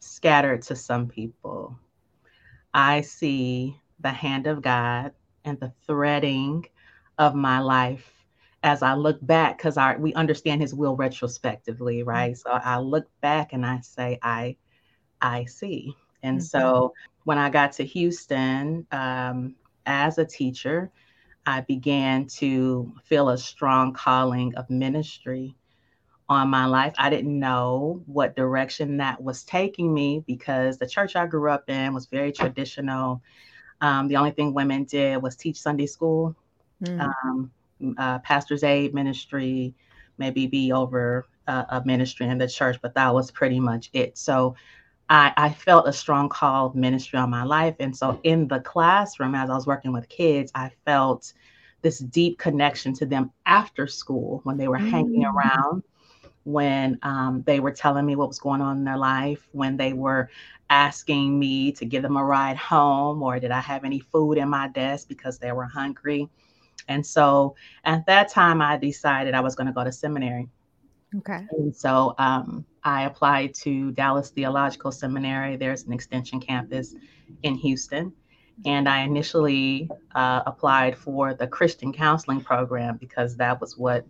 scattered 0.00 0.62
to 0.64 0.76
some 0.76 1.08
people, 1.08 1.76
I 2.74 3.02
see 3.02 3.76
the 4.00 4.10
hand 4.10 4.46
of 4.46 4.62
God 4.62 5.12
and 5.44 5.58
the 5.60 5.72
threading 5.86 6.66
of 7.18 7.34
my 7.34 7.60
life 7.60 8.17
as 8.62 8.82
I 8.82 8.94
look 8.94 9.18
back, 9.24 9.58
because 9.58 9.76
our 9.76 9.98
we 9.98 10.14
understand 10.14 10.60
his 10.60 10.74
will 10.74 10.96
retrospectively, 10.96 12.02
right? 12.02 12.36
So 12.36 12.50
I 12.50 12.78
look 12.78 13.08
back 13.20 13.52
and 13.52 13.64
I 13.66 13.80
say, 13.80 14.18
I 14.22 14.56
I 15.20 15.44
see. 15.46 15.96
And 16.22 16.42
Mhm. 16.42 16.42
so 16.42 16.92
when 17.24 17.38
I 17.38 17.50
got 17.50 17.72
to 17.72 17.84
Houston 17.84 18.86
um, 18.92 19.56
as 19.86 20.18
a 20.18 20.24
teacher, 20.24 20.90
I 21.46 21.62
began 21.62 22.26
to 22.38 22.92
feel 23.04 23.28
a 23.30 23.38
strong 23.38 23.92
calling 23.94 24.54
of 24.56 24.68
ministry 24.70 25.56
on 26.28 26.48
my 26.48 26.66
life. 26.66 26.94
I 26.98 27.10
didn't 27.10 27.38
know 27.38 28.02
what 28.06 28.36
direction 28.36 28.98
that 28.98 29.22
was 29.22 29.44
taking 29.44 29.92
me 29.94 30.22
because 30.26 30.78
the 30.78 30.86
church 30.86 31.16
I 31.16 31.26
grew 31.26 31.50
up 31.50 31.68
in 31.68 31.94
was 31.94 32.06
very 32.06 32.32
traditional. 32.32 33.22
Um, 33.80 34.08
the 34.08 34.16
only 34.16 34.30
thing 34.32 34.54
women 34.54 34.84
did 34.84 35.22
was 35.22 35.36
teach 35.36 35.60
Sunday 35.60 35.86
school, 35.86 36.36
Mm. 36.80 37.14
um, 37.24 37.50
uh, 37.98 38.18
pastor's 38.20 38.64
aid 38.64 38.94
ministry, 38.94 39.74
maybe 40.18 40.46
be 40.46 40.72
over 40.72 41.26
a, 41.46 41.52
a 41.70 41.82
ministry 41.84 42.26
in 42.26 42.38
the 42.38 42.48
church, 42.48 42.78
but 42.82 42.94
that 42.94 43.14
was 43.14 43.30
pretty 43.30 43.60
much 43.60 43.90
it. 43.92 44.16
So 44.18 44.54
I, 45.08 45.32
I 45.36 45.50
felt 45.50 45.88
a 45.88 45.92
strong 45.92 46.28
call 46.28 46.66
of 46.66 46.74
ministry 46.74 47.18
on 47.18 47.30
my 47.30 47.44
life. 47.44 47.76
And 47.80 47.96
so 47.96 48.20
in 48.24 48.48
the 48.48 48.60
classroom, 48.60 49.34
as 49.34 49.50
I 49.50 49.54
was 49.54 49.66
working 49.66 49.92
with 49.92 50.08
kids, 50.08 50.50
I 50.54 50.70
felt 50.84 51.32
this 51.82 51.98
deep 51.98 52.38
connection 52.38 52.92
to 52.94 53.06
them 53.06 53.30
after 53.46 53.86
school 53.86 54.40
when 54.44 54.56
they 54.56 54.68
were 54.68 54.78
hanging 54.78 55.24
Mm. 55.24 55.34
around, 55.34 55.82
when 56.44 56.98
um, 57.02 57.42
they 57.46 57.60
were 57.60 57.70
telling 57.72 58.06
me 58.06 58.16
what 58.16 58.28
was 58.28 58.38
going 58.38 58.60
on 58.60 58.78
in 58.78 58.84
their 58.84 58.96
life, 58.98 59.46
when 59.52 59.76
they 59.76 59.92
were 59.92 60.28
asking 60.70 61.38
me 61.38 61.72
to 61.72 61.84
give 61.84 62.02
them 62.02 62.16
a 62.16 62.24
ride 62.24 62.56
home, 62.56 63.22
or 63.22 63.38
did 63.38 63.50
I 63.50 63.60
have 63.60 63.84
any 63.84 64.00
food 64.00 64.38
in 64.38 64.48
my 64.48 64.68
desk 64.68 65.08
because 65.08 65.38
they 65.38 65.52
were 65.52 65.64
hungry. 65.64 66.28
And 66.88 67.04
so 67.06 67.54
at 67.84 68.04
that 68.06 68.28
time, 68.28 68.60
I 68.60 68.76
decided 68.76 69.34
I 69.34 69.40
was 69.40 69.54
going 69.54 69.66
to 69.66 69.72
go 69.72 69.84
to 69.84 69.92
seminary. 69.92 70.48
Okay. 71.16 71.46
And 71.52 71.74
so 71.74 72.14
um, 72.18 72.64
I 72.84 73.04
applied 73.04 73.54
to 73.56 73.92
Dallas 73.92 74.30
Theological 74.30 74.92
Seminary. 74.92 75.56
There's 75.56 75.84
an 75.84 75.92
extension 75.92 76.40
campus 76.40 76.94
in 77.42 77.54
Houston. 77.54 78.12
And 78.64 78.88
I 78.88 79.02
initially 79.02 79.88
uh, 80.14 80.42
applied 80.44 80.96
for 80.96 81.32
the 81.32 81.46
Christian 81.46 81.92
counseling 81.92 82.40
program 82.40 82.96
because 82.96 83.36
that 83.36 83.60
was 83.60 83.78
what 83.78 84.04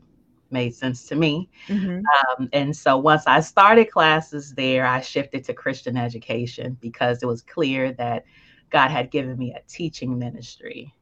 made 0.51 0.75
sense 0.75 1.07
to 1.07 1.15
me. 1.15 1.49
Mhm. 1.69 2.03
Um, 2.39 2.49
and 2.53 2.75
so 2.75 2.97
once 2.97 3.25
I 3.27 3.41
started 3.41 3.91
classes 3.91 4.55
there, 4.55 4.87
I 4.87 5.03
shifted 5.03 5.45
to 5.45 5.55
Christian 5.55 5.97
education 5.97 6.79
because 6.81 7.23
it 7.23 7.27
was 7.27 7.43
clear 7.43 7.93
that 7.93 8.25
God 8.71 8.91
had 8.91 9.11
given 9.11 9.37
me 9.39 9.53
a 9.53 9.61
teaching 9.69 10.19
ministry. 10.19 10.95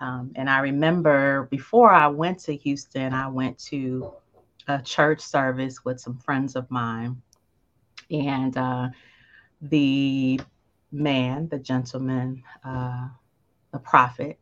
Um, 0.00 0.32
and 0.34 0.50
I 0.50 0.60
remember 0.60 1.48
before 1.50 1.90
I 1.92 2.08
went 2.08 2.40
to 2.40 2.56
Houston, 2.56 3.12
I 3.12 3.28
went 3.28 3.58
to 3.70 4.12
a 4.68 4.80
church 4.82 5.20
service 5.20 5.84
with 5.84 6.00
some 6.00 6.18
friends 6.18 6.56
of 6.56 6.70
mine. 6.70 7.22
And 8.10 8.56
uh, 8.56 8.88
the 9.60 10.40
man, 10.92 11.48
the 11.48 11.58
gentleman, 11.58 12.42
uh, 12.64 13.08
the 13.72 13.78
prophet 13.78 14.38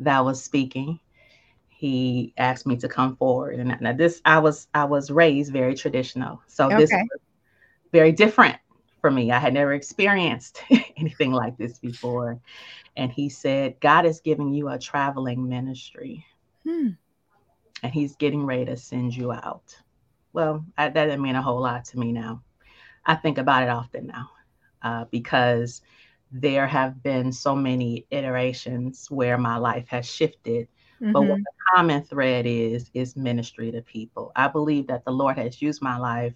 that 0.00 0.24
was 0.24 0.42
speaking, 0.42 1.00
he 1.68 2.34
asked 2.36 2.66
me 2.66 2.76
to 2.78 2.88
come 2.88 3.16
forward. 3.16 3.58
And 3.58 3.76
now 3.80 3.92
this, 3.92 4.20
I 4.24 4.38
was, 4.38 4.68
I 4.74 4.84
was 4.84 5.10
raised 5.10 5.52
very 5.52 5.74
traditional. 5.74 6.40
So 6.46 6.70
this 6.70 6.92
Okay. 6.92 7.02
was 7.10 7.20
very 7.92 8.12
different 8.12 8.58
for 9.00 9.10
me. 9.10 9.30
I 9.32 9.38
had 9.38 9.54
never 9.54 9.72
experienced 9.72 10.62
anything 10.96 11.32
like 11.32 11.56
this 11.56 11.78
before. 11.78 12.40
And 12.96 13.10
he 13.12 13.28
said, 13.28 13.80
God 13.80 14.06
is 14.06 14.20
giving 14.20 14.52
you 14.52 14.68
a 14.68 14.78
traveling 14.78 15.48
ministry 15.48 16.24
Hmm. 16.64 16.90
and 17.82 17.92
he's 17.92 18.16
getting 18.16 18.44
ready 18.44 18.64
to 18.66 18.76
send 18.76 19.14
you 19.16 19.32
out. 19.32 19.76
Well, 20.32 20.64
I, 20.76 20.88
that 20.88 21.04
didn't 21.06 21.22
mean 21.22 21.36
a 21.36 21.42
whole 21.42 21.60
lot 21.60 21.84
to 21.86 21.98
me 21.98 22.12
now. 22.12 22.42
I 23.06 23.14
think 23.14 23.38
about 23.38 23.62
it 23.62 23.68
often 23.68 24.06
now 24.06 24.28
uh, 24.82 25.04
because 25.10 25.82
there 26.30 26.66
have 26.66 27.02
been 27.02 27.32
so 27.32 27.54
many 27.54 28.06
iterations 28.10 29.06
where 29.10 29.38
my 29.38 29.56
life 29.56 29.88
has 29.88 30.06
shifted. 30.06 30.68
But 31.12 31.22
what 31.24 31.38
Mhm. 31.38 31.44
the 31.44 31.52
common 31.74 32.02
thread 32.02 32.46
is, 32.46 32.90
is 32.94 33.16
ministry 33.16 33.70
to 33.72 33.82
people. 33.82 34.32
I 34.36 34.48
believe 34.48 34.86
that 34.88 35.04
the 35.04 35.12
Lord 35.12 35.38
has 35.38 35.60
used 35.62 35.82
my 35.82 35.96
life 35.98 36.34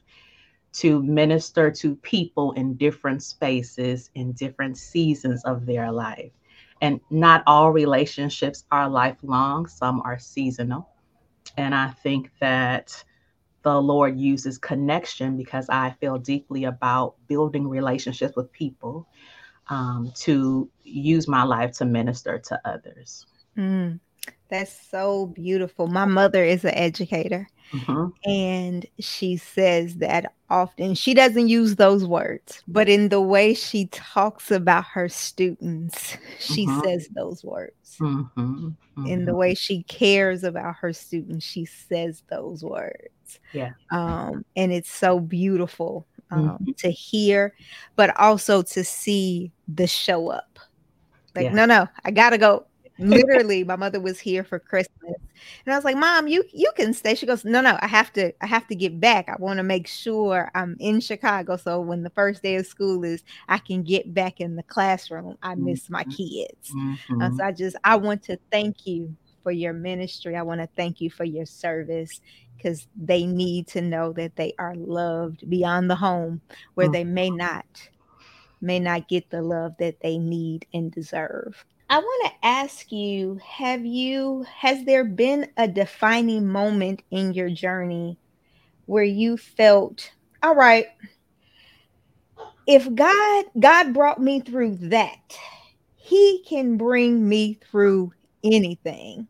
to 0.72 1.02
minister 1.02 1.70
to 1.70 1.96
people 1.96 2.52
in 2.52 2.74
different 2.74 3.22
spaces, 3.22 4.10
in 4.14 4.32
different 4.32 4.78
seasons 4.78 5.44
of 5.44 5.66
their 5.66 5.92
life. 5.92 6.32
And 6.80 7.00
not 7.10 7.42
all 7.46 7.70
relationships 7.70 8.64
are 8.72 8.88
lifelong, 8.88 9.66
some 9.66 10.00
are 10.02 10.18
seasonal. 10.18 10.88
And 11.56 11.74
I 11.74 11.90
think 11.90 12.30
that 12.40 13.04
the 13.62 13.80
Lord 13.80 14.18
uses 14.18 14.58
connection 14.58 15.36
because 15.36 15.68
I 15.68 15.90
feel 16.00 16.18
deeply 16.18 16.64
about 16.64 17.14
building 17.28 17.68
relationships 17.68 18.34
with 18.34 18.50
people 18.50 19.06
um, 19.68 20.12
to 20.16 20.68
use 20.82 21.28
my 21.28 21.44
life 21.44 21.72
to 21.78 21.84
minister 21.84 22.38
to 22.38 22.60
others. 22.64 23.26
Mm. 23.56 24.00
That's 24.48 24.88
so 24.90 25.26
beautiful. 25.26 25.86
My 25.86 26.04
mother 26.04 26.44
is 26.44 26.64
an 26.64 26.74
educator 26.74 27.48
Mhm. 27.72 28.12
and 28.24 28.86
she 29.00 29.36
says 29.36 29.96
that 29.96 30.32
often. 30.50 30.94
She 30.94 31.14
doesn't 31.14 31.48
use 31.48 31.76
those 31.76 32.04
words, 32.06 32.62
but 32.68 32.88
in 32.88 33.08
the 33.08 33.20
way 33.20 33.54
she 33.54 33.86
talks 33.86 34.50
about 34.50 34.84
her 34.86 35.08
students, 35.08 36.16
she 36.38 36.66
Mhm. 36.66 36.82
says 36.84 37.08
those 37.14 37.42
words. 37.44 37.96
Mhm. 38.00 38.76
In 39.06 39.24
the 39.24 39.32
Mhm. 39.32 39.36
way 39.36 39.54
she 39.54 39.82
cares 39.84 40.44
about 40.44 40.76
her 40.76 40.92
students, 40.92 41.44
she 41.46 41.64
says 41.64 42.22
those 42.30 42.62
words. 42.64 43.40
Yeah. 43.52 43.72
Um, 43.90 44.44
and 44.56 44.72
it's 44.72 44.90
so 44.92 45.18
beautiful 45.20 46.06
um, 46.30 46.58
Mhm. 46.60 46.76
to 46.78 46.90
hear, 46.90 47.54
but 47.96 48.16
also 48.18 48.62
to 48.62 48.84
see 48.84 49.52
the 49.68 49.86
show 49.86 50.28
up. 50.28 50.58
Like, 51.34 51.44
Yeah. 51.46 51.52
no, 51.54 51.66
no, 51.66 51.88
I 52.04 52.10
gotta 52.10 52.38
go. 52.38 52.66
Literally, 53.02 53.64
my 53.64 53.76
mother 53.76 54.00
was 54.00 54.20
here 54.20 54.44
for 54.44 54.58
Christmas, 54.58 55.14
and 55.66 55.74
I 55.74 55.76
was 55.76 55.84
like, 55.84 55.96
"Mom, 55.96 56.28
you 56.28 56.44
you 56.52 56.70
can 56.76 56.92
stay." 56.94 57.14
She 57.14 57.26
goes, 57.26 57.44
"No, 57.44 57.60
no, 57.60 57.78
I 57.80 57.86
have 57.88 58.12
to. 58.14 58.32
I 58.42 58.46
have 58.46 58.66
to 58.68 58.74
get 58.76 59.00
back. 59.00 59.28
I 59.28 59.36
want 59.38 59.58
to 59.58 59.62
make 59.64 59.86
sure 59.88 60.50
I'm 60.54 60.76
in 60.80 61.00
Chicago, 61.00 61.56
so 61.56 61.80
when 61.80 62.02
the 62.02 62.10
first 62.10 62.42
day 62.42 62.56
of 62.56 62.66
school 62.66 63.04
is, 63.04 63.22
I 63.48 63.58
can 63.58 63.82
get 63.82 64.14
back 64.14 64.40
in 64.40 64.56
the 64.56 64.62
classroom. 64.64 65.36
I 65.42 65.54
miss 65.56 65.90
my 65.90 66.04
Mm-hmm. 66.04 66.14
kids." 66.16 66.76
Mhm. 66.76 67.08
Uh, 67.20 67.30
so 67.30 67.44
I 67.44 67.52
just 67.52 67.76
I 67.84 67.96
want 67.96 68.22
to 68.24 68.38
thank 68.50 68.86
you 68.86 69.16
for 69.42 69.52
your 69.52 69.72
ministry. 69.74 70.36
I 70.36 70.42
want 70.42 70.60
to 70.60 70.68
thank 70.76 71.00
you 71.00 71.10
for 71.10 71.24
your 71.24 71.46
service 71.46 72.20
because 72.56 72.86
they 72.96 73.26
need 73.26 73.66
to 73.68 73.80
know 73.82 74.12
that 74.14 74.36
they 74.36 74.54
are 74.58 74.74
loved 74.76 75.48
beyond 75.50 75.90
the 75.90 75.96
home 75.96 76.42
where 76.74 76.88
Mm. 76.88 76.90
they 76.90 77.04
may 77.04 77.30
not 77.30 77.66
may 78.60 78.78
not 78.80 79.08
get 79.08 79.30
the 79.30 79.42
love 79.42 79.74
that 79.78 80.00
they 80.02 80.18
need 80.18 80.66
and 80.72 80.90
deserve. 80.92 81.64
I 81.88 81.98
want 81.98 82.32
to 82.32 82.46
ask 82.46 82.90
you, 82.90 83.38
have 83.46 83.84
you 83.84 84.46
has 84.56 84.84
there 84.84 85.04
been 85.04 85.50
a 85.56 85.68
defining 85.68 86.48
moment 86.48 87.02
in 87.10 87.34
your 87.34 87.50
journey 87.50 88.18
where 88.86 89.04
you 89.04 89.36
felt, 89.36 90.10
all 90.42 90.54
right, 90.54 90.86
if 92.66 92.92
God 92.94 93.44
God 93.58 93.92
brought 93.92 94.20
me 94.20 94.40
through 94.40 94.76
that, 94.88 95.36
he 95.96 96.44
can 96.48 96.76
bring 96.76 97.28
me 97.28 97.58
through 97.70 98.12
anything. 98.44 99.28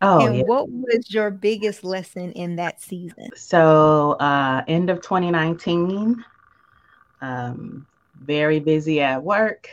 Oh, 0.00 0.26
and 0.26 0.36
yeah. 0.36 0.42
what 0.42 0.68
was 0.68 1.12
your 1.12 1.30
biggest 1.30 1.84
lesson 1.84 2.32
in 2.32 2.56
that 2.56 2.80
season? 2.80 3.28
So, 3.36 4.12
uh, 4.12 4.64
end 4.66 4.90
of 4.90 5.00
2019, 5.00 6.24
um, 7.20 7.86
very 8.20 8.58
busy 8.58 9.00
at 9.00 9.22
work. 9.22 9.68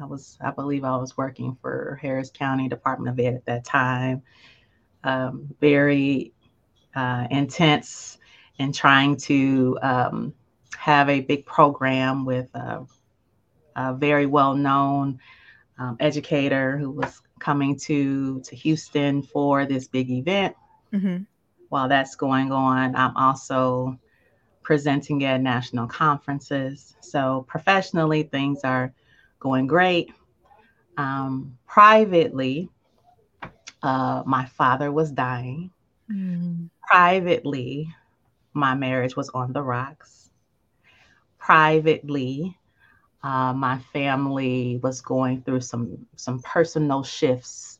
I 0.00 0.04
was, 0.04 0.36
I 0.40 0.50
believe 0.50 0.84
I 0.84 0.96
was 0.96 1.16
working 1.16 1.56
for 1.60 1.98
Harris 2.02 2.30
County 2.30 2.68
Department 2.68 3.10
of 3.10 3.24
Ed 3.24 3.34
at 3.34 3.44
that 3.46 3.64
time. 3.64 4.22
Um, 5.04 5.54
very 5.60 6.32
uh, 6.94 7.26
intense 7.30 8.18
in 8.58 8.72
trying 8.72 9.16
to 9.16 9.78
um, 9.82 10.34
have 10.76 11.08
a 11.08 11.20
big 11.20 11.46
program 11.46 12.24
with 12.24 12.54
a, 12.54 12.84
a 13.76 13.94
very 13.94 14.26
well 14.26 14.54
known 14.54 15.20
um, 15.78 15.96
educator 16.00 16.76
who 16.76 16.90
was 16.90 17.22
coming 17.38 17.76
to, 17.78 18.40
to 18.40 18.56
Houston 18.56 19.22
for 19.22 19.64
this 19.64 19.88
big 19.88 20.10
event. 20.10 20.56
Mhm. 20.92 21.26
While 21.68 21.88
that's 21.88 22.16
going 22.16 22.50
on, 22.50 22.96
I'm 22.96 23.16
also 23.16 23.98
presenting 24.62 25.24
at 25.24 25.40
national 25.40 25.86
conferences. 25.86 26.96
So 27.00 27.44
professionally, 27.46 28.24
things 28.24 28.60
are 28.64 28.92
going 29.40 29.66
great. 29.66 30.12
Um, 30.96 31.58
privately, 31.66 32.68
uh, 33.82 34.22
my 34.26 34.46
father 34.46 34.90
was 34.90 35.10
dying. 35.10 35.70
Mm. 36.10 36.68
Privately, 36.82 37.88
my 38.52 38.74
marriage 38.74 39.16
was 39.16 39.28
on 39.30 39.52
the 39.52 39.62
rocks. 39.62 40.30
Privately, 41.38 42.56
uh, 43.22 43.52
my 43.52 43.78
family 43.92 44.78
was 44.82 45.00
going 45.00 45.42
through 45.42 45.60
some 45.60 46.06
some 46.16 46.40
personal 46.40 47.02
shifts, 47.02 47.78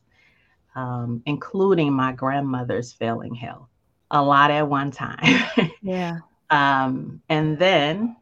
um, 0.75 1.21
including 1.25 1.93
my 1.93 2.11
grandmother's 2.13 2.91
failing 2.93 3.35
health. 3.35 3.67
A 4.11 4.21
lot 4.21 4.51
at 4.51 4.67
one 4.67 4.91
time. 4.91 5.43
Yeah. 5.81 6.19
um, 6.49 7.21
and 7.29 7.57
then 7.57 8.15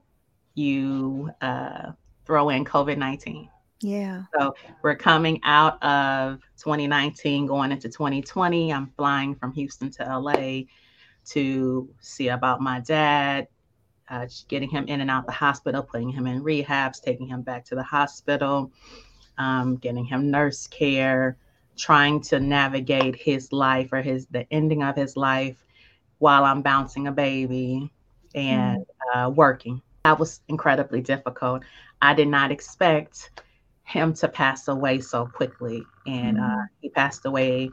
you 0.55 1.31
uh, 1.41 1.91
throw 2.27 2.49
in 2.49 2.63
COVID 2.63 2.97
19. 2.97 3.49
Yeah. 3.81 4.23
So 4.37 4.53
we're 4.81 4.95
coming 4.95 5.39
out 5.43 5.81
of 5.83 6.41
2019, 6.57 7.45
going 7.45 7.71
into 7.71 7.89
2020. 7.89 8.73
I'm 8.73 8.87
flying 8.97 9.33
from 9.35 9.53
Houston 9.53 9.89
to 9.91 10.19
LA 10.19 10.63
to 11.29 11.89
see 11.99 12.29
about 12.29 12.61
my 12.61 12.79
dad, 12.81 13.47
uh, 14.09 14.27
getting 14.47 14.69
him 14.69 14.85
in 14.87 15.01
and 15.01 15.09
out 15.09 15.25
the 15.25 15.31
hospital, 15.31 15.83
putting 15.83 16.09
him 16.09 16.27
in 16.27 16.43
rehabs, 16.43 17.01
taking 17.01 17.27
him 17.27 17.41
back 17.41 17.65
to 17.65 17.75
the 17.75 17.83
hospital, 17.83 18.71
um, 19.37 19.77
getting 19.77 20.05
him 20.05 20.31
nurse 20.31 20.67
care, 20.67 21.37
trying 21.77 22.19
to 22.21 22.39
navigate 22.39 23.15
his 23.15 23.51
life 23.53 23.89
or 23.93 24.01
his 24.01 24.25
the 24.27 24.51
ending 24.51 24.83
of 24.83 24.95
his 24.95 25.15
life 25.15 25.63
while 26.17 26.43
I'm 26.43 26.63
bouncing 26.63 27.07
a 27.07 27.11
baby 27.11 27.91
and 28.33 28.85
uh, 29.13 29.31
working. 29.33 29.81
That 30.03 30.19
was 30.19 30.41
incredibly 30.47 31.01
difficult. 31.01 31.63
I 32.01 32.13
did 32.13 32.27
not 32.27 32.51
expect 32.51 33.31
him 33.83 34.13
to 34.15 34.27
pass 34.27 34.67
away 34.67 34.99
so 35.01 35.27
quickly, 35.27 35.85
and 36.05 36.37
uh, 36.37 36.41
Mhm. 36.41 36.67
he 36.81 36.89
passed 36.89 37.25
away 37.25 37.71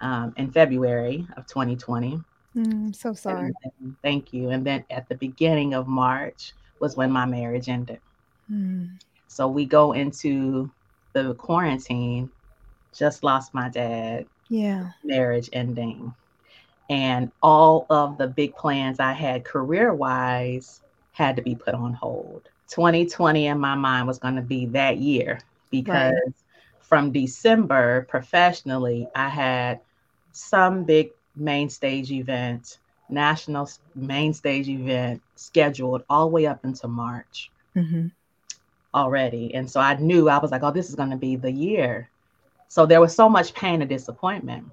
um, 0.00 0.34
in 0.36 0.50
February 0.50 1.26
of 1.36 1.46
2020. 1.46 2.22
Mm, 2.56 2.94
so 2.94 3.14
sorry. 3.14 3.52
Then- 3.62 3.96
thank 4.02 4.32
you. 4.32 4.50
And 4.50 4.66
then 4.66 4.84
at 4.90 5.08
the 5.08 5.14
beginning 5.14 5.72
of 5.74 5.86
March 5.88 6.52
was 6.80 6.96
when 6.96 7.10
my 7.10 7.24
marriage 7.24 7.68
ended. 7.68 8.00
Mm. 8.50 8.98
So 9.28 9.48
we 9.48 9.64
go 9.64 9.92
into 9.92 10.70
the 11.14 11.34
quarantine, 11.36 12.30
just 12.92 13.22
lost 13.24 13.54
my 13.54 13.68
dad, 13.70 14.26
Yeah. 14.48 14.90
marriage 15.04 15.48
ending. 15.52 16.12
And 16.90 17.30
all 17.42 17.86
of 17.88 18.18
the 18.18 18.26
big 18.28 18.54
plans 18.56 19.00
I 19.00 19.12
had 19.12 19.44
career 19.44 19.94
wise 19.94 20.82
had 21.14 21.36
to 21.38 21.42
be 21.42 21.56
put 21.56 21.74
on 21.74 21.94
hold. 21.94 22.50
2020 22.70 23.46
in 23.48 23.60
my 23.60 23.76
mind 23.76 24.08
was 24.08 24.18
going 24.18 24.36
to 24.36 24.42
be 24.42 24.66
that 24.68 24.98
year 24.98 25.44
because 25.70 26.44
from 26.80 27.12
December 27.12 28.06
professionally, 28.10 29.08
I 29.16 29.28
had 29.28 29.80
some 30.32 30.84
big 30.84 31.12
main 31.36 31.70
stage 31.70 32.12
event, 32.12 32.78
national 33.10 33.68
main 33.96 34.34
stage 34.34 34.68
event 34.68 35.22
scheduled 35.36 36.04
all 36.10 36.26
the 36.28 36.34
way 36.34 36.46
up 36.46 36.64
into 36.64 36.88
March 36.88 37.52
hmm 37.74 38.08
already. 38.94 39.54
And 39.54 39.70
so 39.70 39.80
I 39.80 39.94
knew 39.96 40.28
I 40.28 40.38
was 40.38 40.52
like, 40.52 40.62
oh, 40.64 40.72
this 40.72 40.90
is 40.90 40.96
going 40.96 41.10
to 41.10 41.16
be 41.16 41.36
the 41.36 41.52
year. 41.52 42.10
So 42.68 42.86
there 42.86 43.00
was 43.00 43.14
so 43.14 43.28
much 43.28 43.54
pain 43.54 43.82
and 43.82 43.90
disappointment 43.90 44.72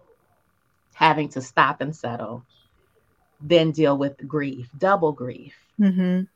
having 0.94 1.30
to 1.30 1.42
stop 1.42 1.82
and 1.82 1.96
settle, 1.96 2.46
then 3.42 3.72
deal 3.72 3.98
with 3.98 4.28
grief, 4.28 4.70
double 4.78 5.12
grief. 5.14 5.56
Hmm 5.82 6.28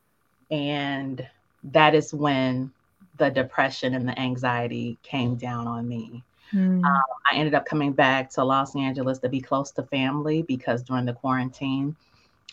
And 0.52 1.28
that 1.64 1.96
is 1.96 2.14
when 2.14 2.74
the 3.18 3.30
depression 3.30 3.94
and 3.94 4.08
the 4.08 4.20
anxiety 4.20 5.00
came 5.04 5.38
down 5.38 5.68
on 5.68 5.88
me. 5.88 6.26
Mm. 6.54 7.04
I 7.32 7.36
ended 7.38 7.54
up 7.56 7.66
coming 7.66 7.94
back 7.94 8.30
to 8.32 8.44
Los 8.44 8.76
Angeles 8.76 9.20
to 9.20 9.30
be 9.30 9.42
close 9.42 9.72
to 9.74 9.84
family 9.84 10.44
because 10.44 10.84
during 10.84 11.06
the 11.06 11.14
quarantine, 11.14 11.96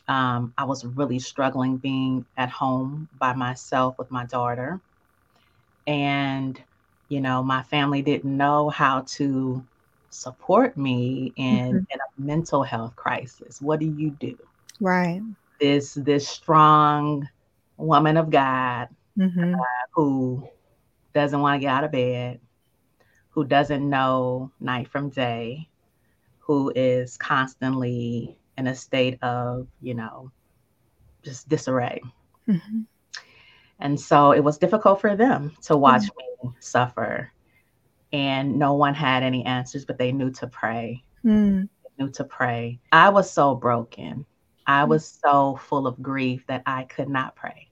um, 0.09 0.53
I 0.59 0.65
was 0.65 0.85
really 0.85 1.19
struggling 1.19 1.79
being 1.79 2.27
at 2.37 2.51
home 2.51 3.09
by 3.19 3.35
myself 3.35 3.97
with 3.99 4.11
my 4.11 4.27
daughter. 4.27 4.81
And, 5.87 6.63
you 7.09 7.21
know, 7.21 7.43
my 7.43 7.63
family 7.63 8.03
didn't 8.03 8.37
know 8.37 8.69
how 8.71 9.03
to 9.17 9.67
support 10.11 10.77
me 10.77 11.33
in, 11.37 11.69
Mhm. 11.73 11.87
in 11.91 11.99
a 12.01 12.21
mental 12.21 12.63
health 12.63 12.97
crisis. 12.97 13.61
What 13.61 13.81
do 13.81 13.87
you 13.87 14.11
do? 14.11 14.37
Right. 14.81 15.23
This 15.63 15.95
this 15.95 16.27
strong 16.27 17.29
woman 17.77 18.17
of 18.17 18.31
God 18.31 18.89
hmm 19.17 19.55
who 19.95 20.43
doesn't 21.15 21.41
want 21.41 21.55
to 21.55 21.61
get 21.61 21.73
out 21.73 21.85
of 21.85 21.93
bed, 21.93 22.41
who 23.31 23.45
doesn't 23.45 23.89
know 23.89 24.51
night 24.59 24.89
from 24.89 25.11
day, 25.11 25.69
who 26.41 26.73
is 26.75 27.17
constantly 27.17 28.37
in 28.59 28.67
a 28.67 28.75
state 28.75 29.23
of, 29.23 29.69
you 29.81 29.95
know, 29.95 30.33
just 31.23 31.49
disarray. 31.49 32.03
hmm 32.47 32.81
And 33.79 34.01
so 34.01 34.33
it 34.33 34.43
was 34.43 34.59
difficult 34.59 35.01
for 35.01 35.15
them 35.15 35.53
to 35.63 35.77
watch 35.77 36.11
me 36.19 36.51
suffer. 36.59 37.31
And 38.13 38.59
no 38.59 38.75
one 38.75 38.95
had 38.95 39.23
any 39.23 39.45
answers, 39.47 39.85
but 39.85 39.99
they 39.99 40.11
knew 40.11 40.31
to 40.33 40.49
pray, 40.49 41.05
Mm. 41.25 41.69
knew 41.99 42.11
to 42.11 42.25
pray. 42.25 42.81
I 42.91 43.11
was 43.11 43.31
so 43.31 43.55
broken. 43.55 44.27
I 44.67 44.85
was 44.85 45.21
so 45.25 45.57
full 45.57 45.87
of 45.87 46.03
grief 46.03 46.45
that 46.47 46.63
I 46.67 46.85
could 46.85 47.09
not 47.09 47.35
pray. 47.37 47.69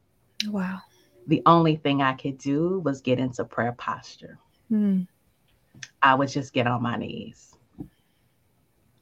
Wow. 0.48 0.80
The 1.26 1.42
only 1.46 1.76
thing 1.76 2.02
I 2.02 2.14
could 2.14 2.38
do 2.38 2.80
was 2.80 3.00
get 3.00 3.18
into 3.18 3.44
prayer 3.44 3.72
posture. 3.72 4.38
Mm. 4.70 5.06
I 6.02 6.14
would 6.14 6.28
just 6.28 6.52
get 6.52 6.66
on 6.66 6.82
my 6.82 6.96
knees. 6.96 7.54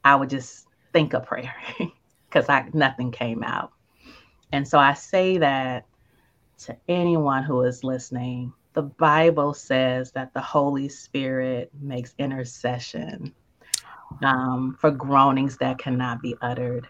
I 0.03 0.15
would 0.15 0.29
just 0.29 0.67
think 0.93 1.13
a 1.13 1.19
prayer 1.19 1.55
because 2.29 2.49
I 2.49 2.69
nothing 2.73 3.11
came 3.11 3.43
out. 3.43 3.71
And 4.51 4.67
so 4.67 4.79
I 4.79 4.93
say 4.93 5.37
that 5.37 5.85
to 6.59 6.77
anyone 6.87 7.43
who 7.43 7.61
is 7.61 7.83
listening. 7.83 8.53
The 8.73 8.81
Bible 8.83 9.53
says 9.53 10.11
that 10.11 10.33
the 10.33 10.41
Holy 10.41 10.89
Spirit 10.89 11.71
makes 11.81 12.13
intercession 12.17 13.33
um, 14.23 14.77
for 14.79 14.91
groanings 14.91 15.57
that 15.57 15.77
cannot 15.77 16.21
be 16.21 16.35
uttered. 16.41 16.87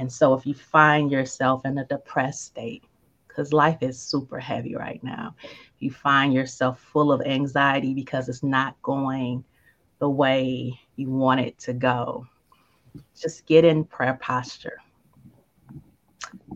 And 0.00 0.10
so 0.10 0.32
if 0.32 0.46
you 0.46 0.54
find 0.54 1.12
yourself 1.12 1.66
in 1.66 1.76
a 1.76 1.84
depressed 1.84 2.46
state, 2.46 2.82
because 3.28 3.52
life 3.52 3.82
is 3.82 4.00
super 4.00 4.40
heavy 4.40 4.74
right 4.74 5.04
now, 5.04 5.36
you 5.78 5.90
find 5.90 6.32
yourself 6.32 6.80
full 6.80 7.12
of 7.12 7.20
anxiety 7.20 7.92
because 7.92 8.30
it's 8.30 8.42
not 8.42 8.80
going 8.80 9.44
the 9.98 10.08
way 10.08 10.80
you 10.96 11.10
want 11.10 11.40
it 11.40 11.58
to 11.58 11.74
go, 11.74 12.26
just 13.14 13.44
get 13.44 13.62
in 13.62 13.84
prayer 13.84 14.18
posture. 14.22 14.78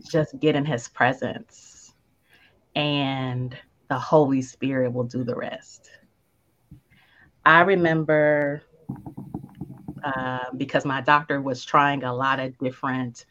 Just 0.09 0.39
get 0.39 0.55
in 0.55 0.65
his 0.65 0.87
presence, 0.87 1.93
and 2.75 3.55
the 3.89 3.99
Holy 3.99 4.41
Spirit 4.41 4.91
will 4.91 5.03
do 5.03 5.23
the 5.23 5.35
rest. 5.35 5.91
I 7.45 7.61
remember 7.61 8.63
uh, 10.05 10.51
because 10.55 10.85
my 10.85 11.01
doctor 11.01 11.41
was 11.41 11.65
trying 11.65 12.03
a 12.03 12.13
lot 12.13 12.39
of 12.39 12.55
different 12.59 13.25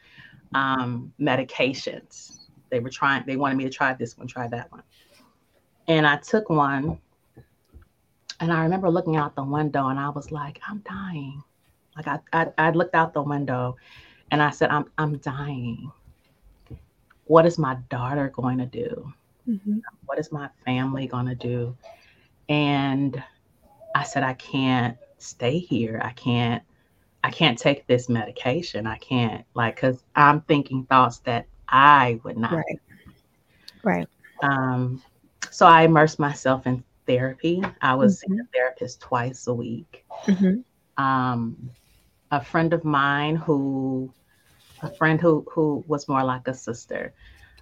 um, 0.53 1.13
medications. 1.19 2.39
They 2.69 2.81
were 2.81 2.89
trying, 2.89 3.23
they 3.25 3.37
wanted 3.37 3.57
me 3.57 3.63
to 3.63 3.69
try 3.69 3.93
this 3.93 4.17
one, 4.17 4.27
try 4.27 4.49
that 4.49 4.69
one. 4.71 4.83
And 5.87 6.05
I 6.05 6.17
took 6.17 6.49
one. 6.49 6.99
And 8.41 8.51
I 8.51 8.63
remember 8.63 8.89
looking 8.89 9.15
out 9.15 9.35
the 9.35 9.43
window 9.43 9.87
and 9.87 9.97
I 9.97 10.09
was 10.09 10.31
like, 10.31 10.59
I'm 10.67 10.79
dying. 10.79 11.41
Like 11.95 12.07
I, 12.07 12.19
I, 12.33 12.47
I 12.57 12.71
looked 12.71 12.93
out 12.93 13.13
the 13.13 13.21
window 13.21 13.77
and 14.31 14.43
I 14.43 14.49
said, 14.49 14.69
I'm, 14.69 14.91
I'm 14.97 15.17
dying. 15.19 15.89
What 17.23 17.45
is 17.45 17.57
my 17.57 17.75
daughter 17.89 18.27
going 18.35 18.57
to 18.57 18.65
do? 18.65 19.13
Mm-hmm. 19.47 19.77
What 20.05 20.19
is 20.19 20.29
my 20.29 20.49
family 20.65 21.07
going 21.07 21.27
to 21.27 21.35
do? 21.35 21.77
And 22.49 23.23
I 23.95 24.03
said, 24.03 24.23
I 24.23 24.33
can't 24.33 24.97
stay 25.25 25.59
here. 25.59 25.99
I 26.03 26.11
can't, 26.11 26.63
I 27.23 27.31
can't 27.31 27.57
take 27.57 27.87
this 27.87 28.07
medication. 28.09 28.87
I 28.87 28.97
can't 28.97 29.45
like, 29.55 29.75
cause 29.75 30.03
I'm 30.15 30.41
thinking 30.41 30.85
thoughts 30.85 31.19
that 31.19 31.47
I 31.67 32.19
would 32.23 32.37
not. 32.37 32.53
Right. 32.53 32.79
Right. 33.83 34.07
Um, 34.43 35.01
so 35.51 35.65
I 35.65 35.83
immersed 35.83 36.19
myself 36.19 36.67
in 36.67 36.83
therapy. 37.05 37.63
I 37.81 37.95
was 37.95 38.19
mm-hmm. 38.19 38.33
seeing 38.33 38.39
a 38.41 38.47
therapist 38.53 39.01
twice 39.01 39.47
a 39.47 39.53
week. 39.53 40.05
Mm-hmm. 40.25 41.03
Um, 41.03 41.69
a 42.31 42.43
friend 42.43 42.73
of 42.73 42.83
mine 42.83 43.35
who, 43.35 44.11
a 44.81 44.89
friend 44.91 45.21
who 45.21 45.45
who 45.51 45.83
was 45.87 46.07
more 46.07 46.23
like 46.23 46.47
a 46.47 46.53
sister, 46.53 47.13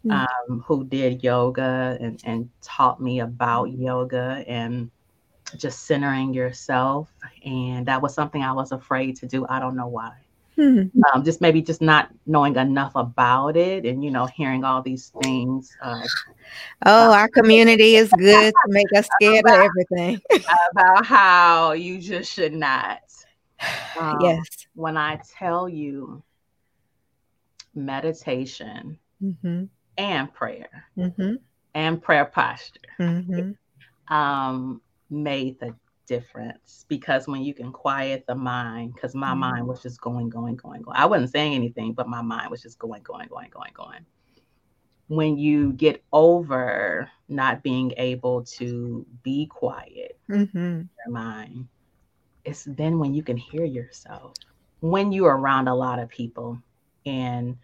mm-hmm. 0.06 0.52
um, 0.52 0.62
who 0.62 0.84
did 0.86 1.24
yoga 1.24 1.98
and 2.00 2.22
and 2.24 2.50
taught 2.62 3.02
me 3.02 3.20
about 3.20 3.66
yoga 3.66 4.44
and 4.48 4.90
just 5.58 5.86
centering 5.86 6.34
yourself. 6.34 7.12
And 7.46 7.86
that 7.86 8.02
was 8.02 8.14
something 8.14 8.42
I 8.42 8.54
was 8.54 8.72
afraid 8.72 9.18
to 9.18 9.28
do. 9.28 9.46
I 9.48 9.60
don't 9.60 9.76
know 9.76 9.88
why. 9.88 10.14
Mm-hmm. 10.58 11.02
Um, 11.12 11.24
just 11.24 11.42
maybe 11.42 11.64
just 11.64 11.82
not 11.82 12.10
knowing 12.28 12.56
enough 12.58 12.92
about 12.94 13.58
it 13.58 13.88
and 13.88 14.04
you 14.04 14.12
know 14.12 14.28
hearing 14.28 14.64
all 14.64 14.84
these 14.84 15.12
things 15.24 15.76
uh, 15.82 16.04
oh 16.86 17.12
our 17.12 17.28
community 17.28 17.96
is 17.96 18.12
good 18.20 18.52
to 18.52 18.68
make 18.68 18.86
us 18.96 19.08
scared 19.16 19.44
about, 19.44 19.62
of 19.62 19.66
everything 19.66 20.22
about 20.72 21.08
how 21.08 21.72
you 21.72 21.98
just 21.98 22.32
should 22.32 22.54
not 22.54 23.02
um, 24.00 24.20
yes 24.22 24.46
when 24.76 24.96
i 24.96 25.20
tell 25.40 25.68
you 25.68 26.22
meditation 27.74 29.00
mm-hmm. 29.24 29.64
and 29.98 30.34
prayer 30.36 30.86
mm-hmm. 30.96 31.34
and 31.74 32.00
prayer 32.04 32.26
posture 32.26 32.80
mm-hmm. 33.00 34.14
um, 34.14 34.80
made 35.14 35.60
the 35.60 35.76
difference 36.06 36.86
because 36.88 37.28
when 37.28 37.44
you 37.44 37.54
can 37.54 37.72
quiet 37.72 38.26
the 38.28 38.36
mind, 38.36 38.94
because 38.94 39.16
my 39.16 39.32
mm-hmm. 39.32 39.40
mind 39.40 39.68
was 39.68 39.82
just 39.82 40.02
going, 40.02 40.30
going, 40.30 40.56
going, 40.56 40.82
going. 40.82 40.98
I 40.98 41.06
wasn't 41.06 41.32
saying 41.32 41.54
anything, 41.54 41.94
but 41.94 42.08
my 42.08 42.22
mind 42.22 42.52
was 42.52 42.62
just 42.62 42.80
going, 42.80 43.04
going, 43.04 43.28
going, 43.28 43.50
going, 43.50 43.72
going. 43.74 44.06
When 45.08 45.38
you 45.38 45.74
get 45.74 46.04
over 46.12 47.10
not 47.28 47.62
being 47.62 47.94
able 47.98 48.44
to 48.44 49.06
be 49.22 49.46
quiet, 49.48 50.18
mm-hmm. 50.30 50.58
your 50.58 51.10
mind, 51.10 51.68
it's 52.46 52.64
then 52.64 53.00
when 53.00 53.14
you 53.14 53.24
can 53.24 53.38
hear 53.38 53.66
yourself. 53.66 54.34
When 54.80 55.12
you're 55.12 55.38
around 55.38 55.68
a 55.68 55.76
lot 55.76 56.00
of 56.00 56.10
people 56.10 56.62
and 57.06 57.58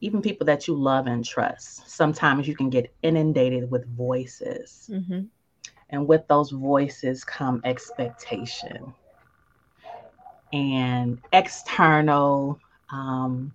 even 0.00 0.22
people 0.22 0.46
that 0.46 0.68
you 0.68 0.74
love 0.74 1.06
and 1.06 1.24
trust, 1.24 1.90
sometimes 1.90 2.46
you 2.46 2.54
can 2.54 2.70
get 2.70 2.94
inundated 3.02 3.70
with 3.70 3.86
voices. 3.94 4.88
Mm-hmm 4.92 5.24
and 5.90 6.06
with 6.06 6.26
those 6.28 6.50
voices 6.50 7.24
come 7.24 7.60
expectation 7.64 8.92
and 10.52 11.18
external 11.32 12.58
um, 12.90 13.52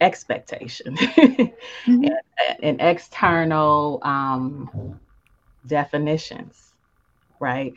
expectation 0.00 0.96
mm-hmm. 0.96 2.04
and, 2.04 2.14
and, 2.62 2.80
external 2.80 3.98
um, 4.02 4.98
definitions, 5.66 6.72
right? 7.38 7.72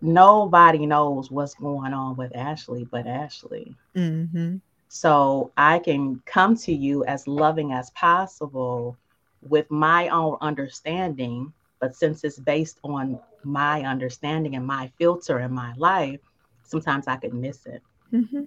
Nobody 0.00 0.86
knows 0.86 1.30
what's 1.30 1.54
going 1.54 1.92
on 1.92 2.16
with 2.16 2.34
Ashley 2.36 2.86
but 2.90 3.06
Ashley. 3.06 3.74
Mm-hmm. 3.94 4.56
So 4.88 5.50
I 5.56 5.78
can 5.78 6.22
come 6.26 6.56
to 6.58 6.72
you 6.72 7.04
as 7.04 7.26
loving 7.26 7.72
as 7.72 7.90
possible 7.90 8.96
with 9.42 9.70
my 9.70 10.08
own 10.08 10.38
understanding 10.40 11.52
but 11.80 11.94
since 11.94 12.24
it's 12.24 12.38
based 12.38 12.78
on 12.82 13.18
my 13.44 13.82
understanding 13.82 14.56
and 14.56 14.66
my 14.66 14.90
filter 14.98 15.40
in 15.40 15.52
my 15.52 15.72
life, 15.76 16.20
sometimes 16.62 17.06
I 17.06 17.16
could 17.16 17.34
miss 17.34 17.66
it. 17.66 17.82
Mm-hmm. 18.12 18.44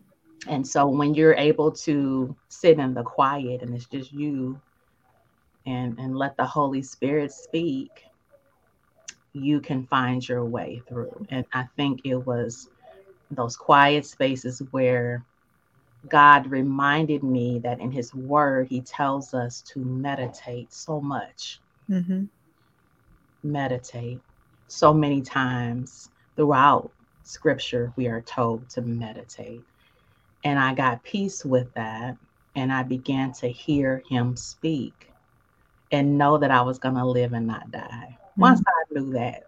And 0.48 0.68
so 0.68 0.88
when 0.88 1.14
you're 1.14 1.36
able 1.36 1.72
to 1.72 2.36
sit 2.48 2.80
in 2.80 2.94
the 2.94 3.04
quiet 3.04 3.62
and 3.62 3.76
it's 3.76 3.86
just 3.86 4.12
you 4.12 4.60
and 5.66 6.00
and 6.00 6.18
let 6.18 6.38
the 6.38 6.46
Holy 6.46 6.82
Spirit 6.82 7.32
speak, 7.32 8.06
you 9.34 9.60
can 9.60 9.86
find 9.88 10.28
your 10.28 10.46
way 10.46 10.82
through. 10.88 11.26
And 11.30 11.46
I 11.54 11.66
think 11.76 12.02
it 12.06 12.16
was 12.16 12.70
those 13.32 13.56
quiet 13.56 14.06
spaces 14.06 14.62
where 14.72 15.24
God 16.08 16.50
reminded 16.50 17.22
me 17.22 17.60
that 17.60 17.80
in 17.82 17.92
His 17.92 18.16
Word, 18.16 18.68
He 18.68 18.82
tells 18.82 19.34
us 19.34 19.62
to 19.74 19.80
meditate 19.80 20.74
so 20.74 21.00
much. 21.02 21.60
Mm-hmm 21.90 22.26
meditate. 23.44 24.20
So 24.68 24.94
many 24.94 25.22
times 25.22 26.10
throughout 26.36 26.92
scripture, 27.24 27.94
we 27.96 28.08
are 28.08 28.22
told 28.22 28.70
to 28.70 28.82
meditate. 28.82 29.62
And 30.44 30.60
I 30.60 30.74
got 30.74 31.04
peace 31.04 31.44
with 31.44 31.74
that. 31.74 32.18
And 32.56 32.74
I 32.74 32.84
began 32.84 33.32
to 33.34 33.48
hear 33.48 34.04
him 34.10 34.36
speak 34.36 35.12
and 35.92 36.18
know 36.18 36.38
that 36.38 36.52
I 36.52 36.62
was 36.62 36.78
going 36.78 36.96
to 36.96 37.06
live 37.06 37.34
and 37.34 37.48
not 37.48 37.72
die. 37.72 38.18
Mm-hmm. 38.18 38.42
Once 38.42 38.62
I 38.68 38.94
knew 38.94 39.12
that, 39.14 39.48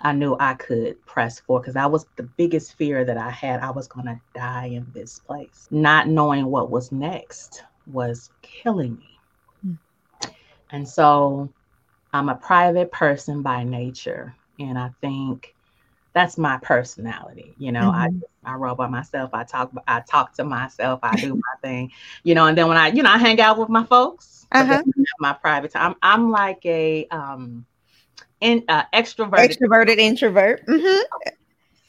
I 0.00 0.12
knew 0.12 0.36
I 0.38 0.54
could 0.54 1.04
press 1.06 1.40
forward 1.40 1.62
because 1.62 1.74
that 1.74 1.90
was 1.90 2.06
the 2.16 2.22
biggest 2.22 2.76
fear 2.76 3.04
that 3.04 3.16
I 3.16 3.30
had. 3.30 3.60
I 3.60 3.70
was 3.70 3.88
going 3.88 4.06
to 4.06 4.20
die 4.34 4.66
in 4.66 4.86
this 4.92 5.18
place. 5.18 5.66
Not 5.70 6.08
knowing 6.08 6.46
what 6.46 6.70
was 6.70 6.92
next 6.92 7.64
was 7.86 8.30
killing 8.42 8.96
me. 8.98 9.18
Mm-hmm. 9.66 10.30
And 10.70 10.88
so 10.88 11.52
I'm 12.12 12.28
a 12.28 12.34
private 12.34 12.90
person 12.90 13.42
by 13.42 13.64
nature. 13.64 14.34
And 14.58 14.78
I 14.78 14.90
think 15.00 15.54
that's 16.12 16.38
my 16.38 16.58
personality. 16.58 17.54
You 17.58 17.72
know, 17.72 17.92
mm-hmm. 17.92 18.18
I 18.44 18.52
I 18.52 18.54
roll 18.54 18.74
by 18.74 18.88
myself. 18.88 19.30
I 19.32 19.44
talk 19.44 19.70
I 19.86 20.00
talk 20.00 20.34
to 20.34 20.44
myself. 20.44 21.00
I 21.02 21.16
do 21.16 21.34
my 21.34 21.60
thing. 21.62 21.92
You 22.24 22.34
know, 22.34 22.46
and 22.46 22.56
then 22.56 22.68
when 22.68 22.76
I 22.76 22.88
you 22.88 23.02
know 23.02 23.10
I 23.10 23.18
hang 23.18 23.40
out 23.40 23.58
with 23.58 23.68
my 23.68 23.84
folks. 23.84 24.46
Uh-huh. 24.50 24.82
My 25.20 25.34
private 25.34 25.72
time. 25.72 25.94
I'm 26.02 26.20
I'm 26.20 26.30
like 26.30 26.64
a 26.64 27.06
um 27.08 27.66
in 28.40 28.64
uh, 28.68 28.84
extroverted 28.94 29.56
extroverted 29.56 29.98
introvert. 29.98 30.66
Mm-hmm. 30.66 31.02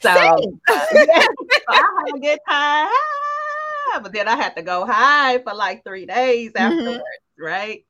So, 0.00 0.10
uh, 0.10 0.40
yeah, 0.94 1.22
so 1.22 1.64
I 1.68 2.02
have 2.06 2.14
a 2.14 2.18
good 2.18 2.38
time, 2.48 4.02
but 4.02 4.12
then 4.12 4.28
I 4.28 4.36
had 4.36 4.56
to 4.56 4.62
go 4.62 4.86
high 4.86 5.38
for 5.38 5.54
like 5.54 5.84
three 5.84 6.06
days 6.06 6.52
mm-hmm. 6.52 6.72
afterwards, 6.72 6.98
mm-hmm. 6.98 7.44
right? 7.44 7.84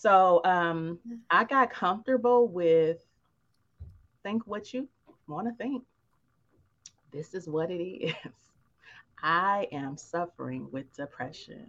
So 0.00 0.40
um. 0.44 0.98
I 1.30 1.44
got 1.44 1.70
comfortable 1.70 2.48
with 2.48 3.04
think 4.22 4.46
what 4.46 4.72
you 4.72 4.88
want 5.26 5.46
to 5.46 5.54
think. 5.62 5.84
This 7.12 7.34
is 7.34 7.48
what 7.48 7.70
it 7.70 7.82
is. 7.82 8.14
I 9.22 9.68
am 9.72 9.96
suffering 9.96 10.68
with 10.70 10.94
depression. 10.96 11.66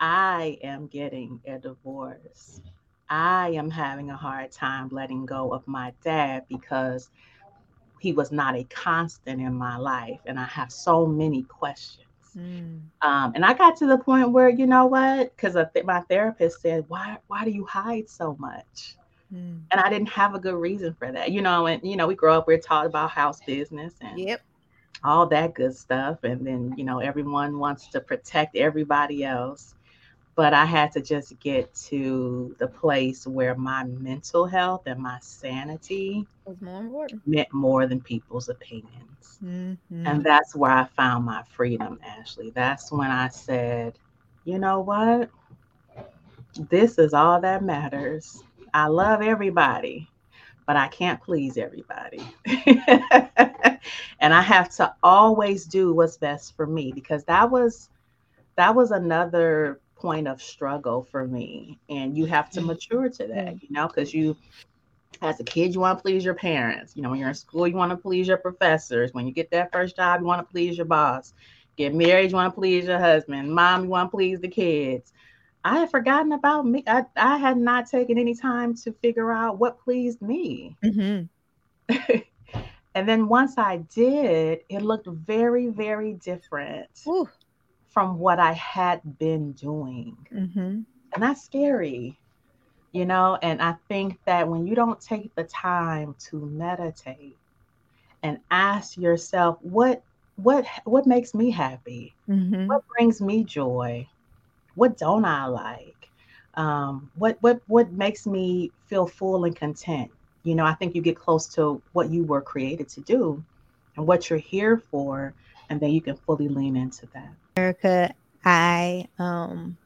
I 0.00 0.58
am 0.62 0.86
getting 0.88 1.40
a 1.46 1.58
divorce. 1.58 2.60
I 3.08 3.50
am 3.50 3.70
having 3.70 4.10
a 4.10 4.16
hard 4.16 4.50
time 4.50 4.88
letting 4.90 5.24
go 5.24 5.52
of 5.52 5.66
my 5.66 5.92
dad 6.04 6.44
because 6.48 7.10
he 8.00 8.12
was 8.12 8.32
not 8.32 8.56
a 8.56 8.64
constant 8.64 9.40
in 9.40 9.54
my 9.54 9.76
life. 9.76 10.20
And 10.26 10.38
I 10.38 10.46
have 10.46 10.72
so 10.72 11.06
many 11.06 11.42
questions. 11.44 12.11
Mm. 12.36 12.80
Um, 13.02 13.32
and 13.34 13.44
I 13.44 13.54
got 13.54 13.76
to 13.78 13.86
the 13.86 13.98
point 13.98 14.30
where, 14.30 14.48
you 14.48 14.66
know 14.66 14.86
what? 14.86 15.34
Because 15.36 15.56
th- 15.74 15.84
my 15.84 16.00
therapist 16.02 16.60
said, 16.60 16.84
"Why, 16.88 17.18
why 17.26 17.44
do 17.44 17.50
you 17.50 17.64
hide 17.64 18.08
so 18.08 18.36
much?" 18.38 18.96
Mm. 19.32 19.62
And 19.70 19.80
I 19.80 19.88
didn't 19.88 20.08
have 20.10 20.34
a 20.34 20.38
good 20.38 20.54
reason 20.54 20.94
for 20.94 21.10
that, 21.10 21.30
you 21.30 21.42
know. 21.42 21.66
And 21.66 21.82
you 21.82 21.96
know, 21.96 22.06
we 22.06 22.14
grow 22.14 22.38
up, 22.38 22.46
we're 22.46 22.58
taught 22.58 22.86
about 22.86 23.10
house 23.10 23.40
business 23.46 23.94
and 24.00 24.18
yep. 24.18 24.40
all 25.04 25.26
that 25.26 25.54
good 25.54 25.74
stuff, 25.76 26.24
and 26.24 26.46
then 26.46 26.74
you 26.76 26.84
know, 26.84 26.98
everyone 27.00 27.58
wants 27.58 27.88
to 27.88 28.00
protect 28.00 28.56
everybody 28.56 29.24
else. 29.24 29.74
But 30.34 30.54
I 30.54 30.64
had 30.64 30.92
to 30.92 31.00
just 31.00 31.38
get 31.40 31.74
to 31.74 32.56
the 32.58 32.66
place 32.66 33.26
where 33.26 33.54
my 33.54 33.84
mental 33.84 34.46
health 34.46 34.82
and 34.86 35.00
my 35.00 35.18
sanity 35.20 36.26
was 36.46 36.60
more 36.60 36.80
important. 36.80 37.26
meant 37.26 37.52
more 37.52 37.86
than 37.86 38.00
people's 38.00 38.48
opinions. 38.48 39.38
Mm-hmm. 39.44 40.06
And 40.06 40.24
that's 40.24 40.56
where 40.56 40.70
I 40.70 40.84
found 40.96 41.26
my 41.26 41.42
freedom, 41.42 42.00
Ashley. 42.02 42.50
That's 42.50 42.90
when 42.90 43.10
I 43.10 43.28
said, 43.28 43.98
you 44.44 44.58
know 44.58 44.80
what? 44.80 45.28
This 46.70 46.98
is 46.98 47.12
all 47.12 47.40
that 47.40 47.62
matters. 47.62 48.42
I 48.72 48.86
love 48.86 49.20
everybody, 49.20 50.08
but 50.66 50.76
I 50.76 50.88
can't 50.88 51.22
please 51.22 51.58
everybody. 51.58 52.22
and 54.18 54.32
I 54.32 54.40
have 54.40 54.70
to 54.76 54.94
always 55.02 55.66
do 55.66 55.92
what's 55.92 56.16
best 56.16 56.56
for 56.56 56.66
me 56.66 56.90
because 56.92 57.24
that 57.24 57.50
was 57.50 57.90
that 58.56 58.74
was 58.74 58.90
another 58.90 59.80
point 60.02 60.26
of 60.28 60.42
struggle 60.42 61.04
for 61.10 61.26
me. 61.26 61.78
And 61.88 62.18
you 62.18 62.26
have 62.26 62.50
to 62.50 62.60
mature 62.60 63.08
to 63.08 63.26
that, 63.28 63.62
you 63.62 63.68
know, 63.70 63.86
because 63.86 64.12
you 64.12 64.36
as 65.22 65.38
a 65.38 65.44
kid, 65.44 65.72
you 65.72 65.80
want 65.80 65.98
to 65.98 66.02
please 66.02 66.24
your 66.24 66.34
parents. 66.34 66.96
You 66.96 67.02
know, 67.02 67.10
when 67.10 67.20
you're 67.20 67.28
in 67.28 67.34
school, 67.34 67.68
you 67.68 67.76
want 67.76 67.90
to 67.92 67.96
please 67.96 68.26
your 68.26 68.38
professors. 68.38 69.14
When 69.14 69.26
you 69.26 69.32
get 69.32 69.50
that 69.52 69.72
first 69.72 69.94
job, 69.96 70.20
you 70.20 70.26
want 70.26 70.46
to 70.46 70.50
please 70.50 70.76
your 70.76 70.86
boss. 70.86 71.32
Get 71.76 71.94
married, 71.94 72.32
you 72.32 72.36
want 72.36 72.52
to 72.52 72.60
please 72.60 72.86
your 72.86 72.98
husband. 72.98 73.54
Mom, 73.54 73.84
you 73.84 73.88
want 73.90 74.10
to 74.10 74.16
please 74.16 74.40
the 74.40 74.48
kids. 74.48 75.12
I 75.64 75.78
had 75.78 75.90
forgotten 75.90 76.32
about 76.32 76.66
me. 76.66 76.82
I, 76.86 77.04
I 77.16 77.38
had 77.38 77.56
not 77.56 77.88
taken 77.88 78.18
any 78.18 78.34
time 78.34 78.74
to 78.78 78.92
figure 78.92 79.30
out 79.30 79.58
what 79.58 79.78
pleased 79.78 80.20
me. 80.20 80.76
Mm-hmm. 80.84 82.16
and 82.94 83.08
then 83.08 83.28
once 83.28 83.56
I 83.56 83.78
did, 83.94 84.60
it 84.68 84.82
looked 84.82 85.06
very, 85.06 85.68
very 85.68 86.14
different 86.14 86.88
Ooh. 87.06 87.28
From 87.92 88.18
what 88.18 88.38
I 88.38 88.52
had 88.52 89.18
been 89.18 89.52
doing. 89.52 90.16
Mm-hmm. 90.32 90.80
And 91.14 91.22
that's 91.22 91.42
scary, 91.42 92.18
you 92.92 93.04
know. 93.04 93.38
And 93.42 93.60
I 93.60 93.76
think 93.88 94.18
that 94.24 94.48
when 94.48 94.66
you 94.66 94.74
don't 94.74 95.00
take 95.00 95.34
the 95.34 95.44
time 95.44 96.14
to 96.30 96.36
meditate 96.36 97.36
and 98.22 98.38
ask 98.50 98.96
yourself, 98.96 99.58
what 99.60 100.02
what 100.36 100.66
what 100.84 101.06
makes 101.06 101.34
me 101.34 101.50
happy? 101.50 102.14
Mm-hmm. 102.28 102.66
What 102.66 102.84
brings 102.88 103.20
me 103.20 103.44
joy? 103.44 104.08
What 104.74 104.96
don't 104.96 105.24
I 105.24 105.46
like? 105.46 106.08
Um, 106.54 107.10
what 107.16 107.36
what 107.40 107.60
what 107.66 107.92
makes 107.92 108.26
me 108.26 108.70
feel 108.86 109.06
full 109.06 109.44
and 109.44 109.54
content? 109.54 110.10
You 110.44 110.54
know, 110.54 110.64
I 110.64 110.74
think 110.74 110.94
you 110.94 111.02
get 111.02 111.16
close 111.16 111.46
to 111.54 111.80
what 111.92 112.10
you 112.10 112.24
were 112.24 112.40
created 112.40 112.88
to 112.90 113.00
do 113.02 113.44
and 113.96 114.06
what 114.06 114.30
you're 114.30 114.38
here 114.38 114.78
for, 114.78 115.34
and 115.68 115.78
then 115.78 115.90
you 115.90 116.00
can 116.00 116.16
fully 116.16 116.48
lean 116.48 116.76
into 116.76 117.06
that. 117.12 117.32
Errica, 117.56 118.12
I 118.44 119.08
um 119.18 119.78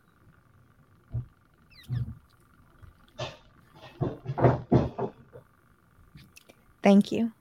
thank 6.82 7.12
you. 7.12 7.32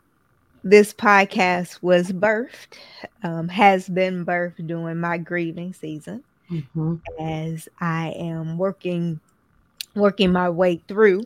This 0.64 0.94
podcast 0.94 1.82
was 1.82 2.12
birthed, 2.12 2.78
um, 3.24 3.48
has 3.50 3.88
been 3.90 4.26
birthed 4.26 4.66
during 4.68 5.00
my 5.00 5.18
grieving 5.18 5.74
season 5.74 6.24
Mhm. 6.50 7.02
as 7.20 7.68
I 7.80 8.10
am 8.18 8.58
working 8.58 9.20
working 9.96 10.32
my 10.32 10.50
way 10.50 10.84
through 10.88 11.22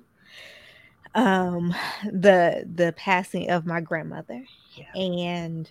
um 1.16 1.74
the 2.06 2.64
the 2.74 2.94
passing 2.98 3.50
of 3.50 3.66
my 3.66 3.82
grandmother 3.82 4.44
Yeah. 4.76 4.86
and 4.96 5.70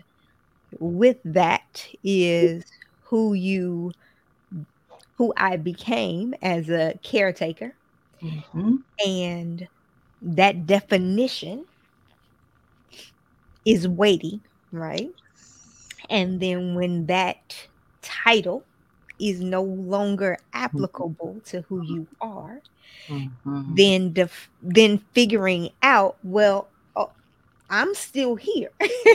with 0.81 1.19
that 1.25 1.87
is 2.03 2.65
who 3.09 3.35
you 3.35 3.93
who 5.17 5.33
I 5.37 5.57
became 5.57 6.35
as 6.43 6.69
a 6.71 6.99
caretaker. 7.03 7.77
Mhm. 8.23 8.83
and 9.05 9.69
that 10.21 10.67
definition 10.67 11.67
is 13.65 13.87
weighty 13.89 14.43
right? 14.71 15.09
And 16.11 16.41
then 16.41 16.75
when 16.75 17.07
that 17.07 17.69
title 18.03 18.67
is 19.19 19.41
no 19.41 19.63
longer 19.63 20.39
applicable 20.53 21.43
to 21.47 21.63
who 21.63 21.81
you 21.83 22.09
are 22.21 22.63
Mhm. 23.09 23.77
then 23.77 24.13
def- 24.13 24.51
then 24.63 24.99
figuring 25.15 25.71
out 25.83 26.17
well 26.23 26.73
oh, 26.97 27.13
i'm 27.71 27.95
still 27.95 28.37
here 28.37 28.71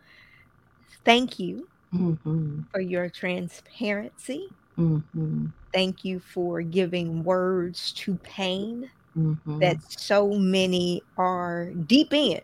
thank 1.05 1.39
you 1.39 1.69
Mhm. 1.93 2.67
for 2.73 2.81
your 2.81 3.09
transparency 3.09 4.49
Mhm. 4.77 5.53
thank 5.73 6.05
you 6.05 6.21
for 6.21 6.63
giving 6.63 7.23
words 7.25 7.93
to 7.93 8.17
pain 8.19 8.91
Mhm. 9.15 9.61
that 9.61 9.77
so 9.89 10.31
many 10.33 11.03
are 11.17 11.73
deep 11.87 12.13
in 12.13 12.41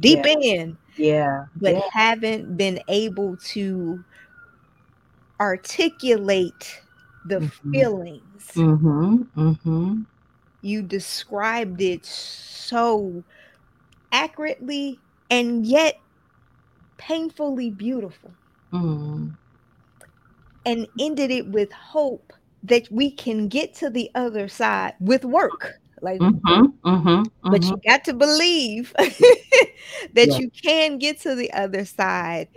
deep 0.00 0.24
Yeah. 0.24 0.34
in 0.42 0.78
yeah. 0.96 1.46
but 1.56 1.74
yeah. 1.74 1.80
haven't 1.92 2.56
been 2.56 2.80
able 2.88 3.36
to 3.36 4.04
articulate 5.40 6.82
the 7.24 7.40
Mhm. 7.40 7.50
feelings 7.72 8.50
Mhm. 8.56 9.28
Mhm. 9.36 10.06
You 10.62 10.82
described 10.82 11.80
it 11.80 12.04
so 12.06 13.24
accurately 14.12 15.02
and 15.30 15.66
yet 15.66 15.96
painfully 16.98 17.70
beautiful 17.70 18.34
Mhm. 18.72 19.36
and 20.66 20.86
ended 20.98 21.30
it 21.30 21.48
with 21.48 21.72
hope 21.72 22.32
that 22.62 22.86
we 22.90 23.10
can 23.10 23.48
get 23.48 23.74
to 23.74 23.90
the 23.90 24.10
other 24.14 24.48
side 24.48 24.94
with 25.00 25.24
work 25.24 25.80
like 26.02 26.20
Mhm. 26.20 26.72
Mhm. 26.84 27.30
but 27.50 27.62
Mhm. 27.62 27.70
you 27.70 27.80
got 27.86 28.04
to 28.04 28.14
believe 28.14 28.92
that 30.14 30.30
Yeah. 30.30 30.38
you 30.38 30.50
can 30.62 30.98
get 30.98 31.20
to 31.20 31.34
the 31.34 31.52
other 31.52 31.84
side 31.84 32.48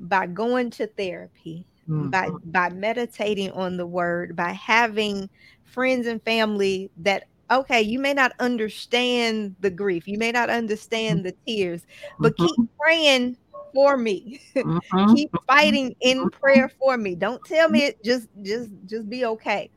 by 0.00 0.26
going 0.26 0.70
to 0.70 0.86
therapy 0.86 1.66
by 1.98 2.32
Mhm. 2.32 2.42
by 2.44 2.68
meditating 2.70 3.50
on 3.52 3.76
the 3.76 3.86
word 3.86 4.34
by 4.36 4.52
having 4.52 5.28
friends 5.72 6.06
and 6.06 6.22
family 6.24 6.90
that 6.96 7.24
okay 7.50 7.82
you 7.82 7.98
may 7.98 8.14
not 8.14 8.32
understand 8.40 9.56
the 9.60 9.70
grief 9.70 10.06
you 10.08 10.18
may 10.18 10.32
not 10.32 10.50
understand 10.50 11.24
the 11.24 11.34
tears 11.46 11.84
but 12.20 12.36
keep 12.38 12.60
praying 12.80 13.36
for 13.74 13.96
me 13.96 14.40
Mhm. 14.64 15.16
keep 15.16 15.30
fighting 15.46 15.94
in 16.00 16.28
prayer 16.30 16.70
for 16.80 16.96
me 16.96 17.14
don't 17.14 17.44
tell 17.44 17.68
me 17.68 17.86
it 17.86 17.96
just 18.04 18.28
just 18.42 18.70
just 18.86 19.08
be 19.08 19.24
okay 19.24 19.70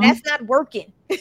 that's 0.00 0.20
not 0.26 0.42
working 0.46 0.92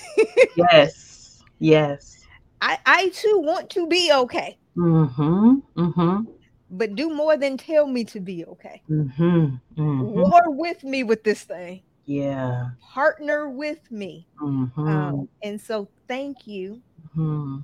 Yes. 0.56 1.44
Yes. 1.60 2.28
i 2.62 2.78
i 2.86 3.10
too 3.10 3.40
want 3.44 3.70
to 3.70 3.88
be 3.88 4.12
okay 4.14 4.58
Mhm. 4.78 5.62
Mhm. 5.76 6.28
but 6.70 6.96
do 6.96 7.10
more 7.10 7.38
than 7.38 7.58
tell 7.58 7.88
me 7.88 8.04
to 8.06 8.20
be 8.20 8.46
okay 8.46 8.82
Mhm. 8.90 9.62
Mhm. 9.78 10.06
war 10.14 10.42
with 10.52 10.84
me 10.84 11.04
with 11.04 11.24
this 11.24 11.44
thing 11.44 11.82
Yeah. 12.06 12.72
partner 12.94 13.50
with 13.50 13.80
me 13.92 14.28
Mhm. 14.42 14.76
um, 14.88 15.28
and 15.44 15.60
so 15.62 15.90
thank 16.08 16.48
you 16.48 16.82
Mhm. 17.16 17.64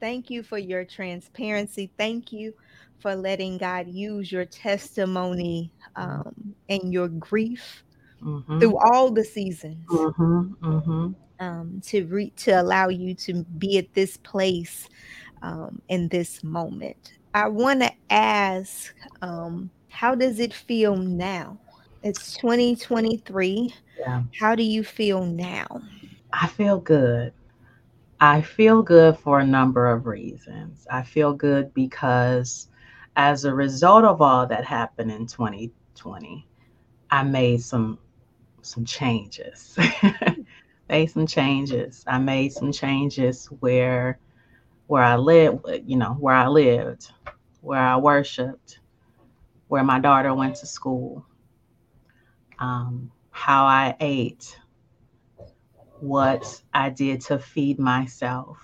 thank 0.00 0.30
you 0.30 0.42
for 0.42 0.58
your 0.58 0.84
transparency 0.84 1.92
thank 1.98 2.32
you 2.32 2.52
for 3.00 3.14
letting 3.14 3.58
god 3.58 3.86
use 3.88 4.30
your 4.30 4.44
testimony 4.44 5.72
um, 5.96 6.54
and 6.68 6.92
your 6.92 7.08
grief 7.08 7.82
Mhm. 8.20 8.60
through 8.60 8.76
all 8.92 9.10
the 9.10 9.24
seasons 9.24 10.08
Mhm. 10.18 10.56
Mhm. 10.62 11.14
um, 11.38 11.80
to 11.86 12.04
re- 12.06 12.32
to 12.36 12.52
allow 12.52 12.88
you 12.88 13.14
to 13.14 13.44
be 13.58 13.78
at 13.78 13.92
this 13.94 14.16
place 14.16 14.88
um, 15.42 15.80
in 15.88 16.08
this 16.08 16.42
moment. 16.44 16.96
I 17.34 17.48
want 17.48 17.82
to 17.82 17.92
ask, 18.10 18.94
um, 19.22 19.70
how 19.88 20.14
does 20.14 20.38
it 20.40 20.54
feel 20.54 20.96
now? 20.96 21.60
It's 22.02 22.36
2023. 22.36 23.74
Yeah. 23.98 24.22
How 24.38 24.54
do 24.54 24.62
you 24.62 24.84
feel 24.84 25.24
now? 25.24 25.82
I 26.32 26.46
feel 26.46 26.78
good. 26.78 27.32
I 28.20 28.40
feel 28.40 28.82
good 28.82 29.18
for 29.18 29.40
a 29.40 29.46
number 29.46 29.88
of 29.88 30.06
reasons. 30.06 30.86
I 30.90 31.02
feel 31.02 31.32
good 31.32 31.74
because 31.74 32.68
as 33.16 33.44
a 33.44 33.54
result 33.54 34.04
of 34.04 34.22
all 34.22 34.46
that 34.46 34.64
happened 34.64 35.10
in 35.10 35.26
2020, 35.26 36.46
I 37.10 37.22
made 37.24 37.62
some 37.62 37.98
some 38.62 38.84
changes. 38.84 39.76
made 40.88 41.10
some 41.10 41.26
changes. 41.26 42.04
I 42.06 42.18
made 42.18 42.52
some 42.52 42.70
changes 42.70 43.46
where 43.60 44.18
where 44.86 45.02
I 45.02 45.16
lived, 45.16 45.66
you 45.84 45.96
know, 45.96 46.16
where 46.18 46.34
I 46.34 46.46
lived, 46.46 47.10
where 47.60 47.80
I 47.80 47.96
worshiped, 47.96 48.78
where 49.66 49.84
my 49.84 49.98
daughter 49.98 50.32
went 50.34 50.56
to 50.56 50.66
school, 50.66 51.26
um, 52.58 53.10
how 53.30 53.64
I 53.64 53.96
ate, 54.00 54.58
what 56.00 56.62
I 56.74 56.90
did 56.90 57.20
to 57.22 57.38
feed 57.38 57.78
myself, 57.78 58.58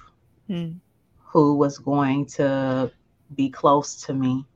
Hmm. 0.49 0.73
who 1.19 1.57
was 1.57 1.79
going 1.79 2.27
to 2.27 2.93
be 3.35 3.51
close 3.51 4.03
to 4.03 4.15
me, 4.15 4.47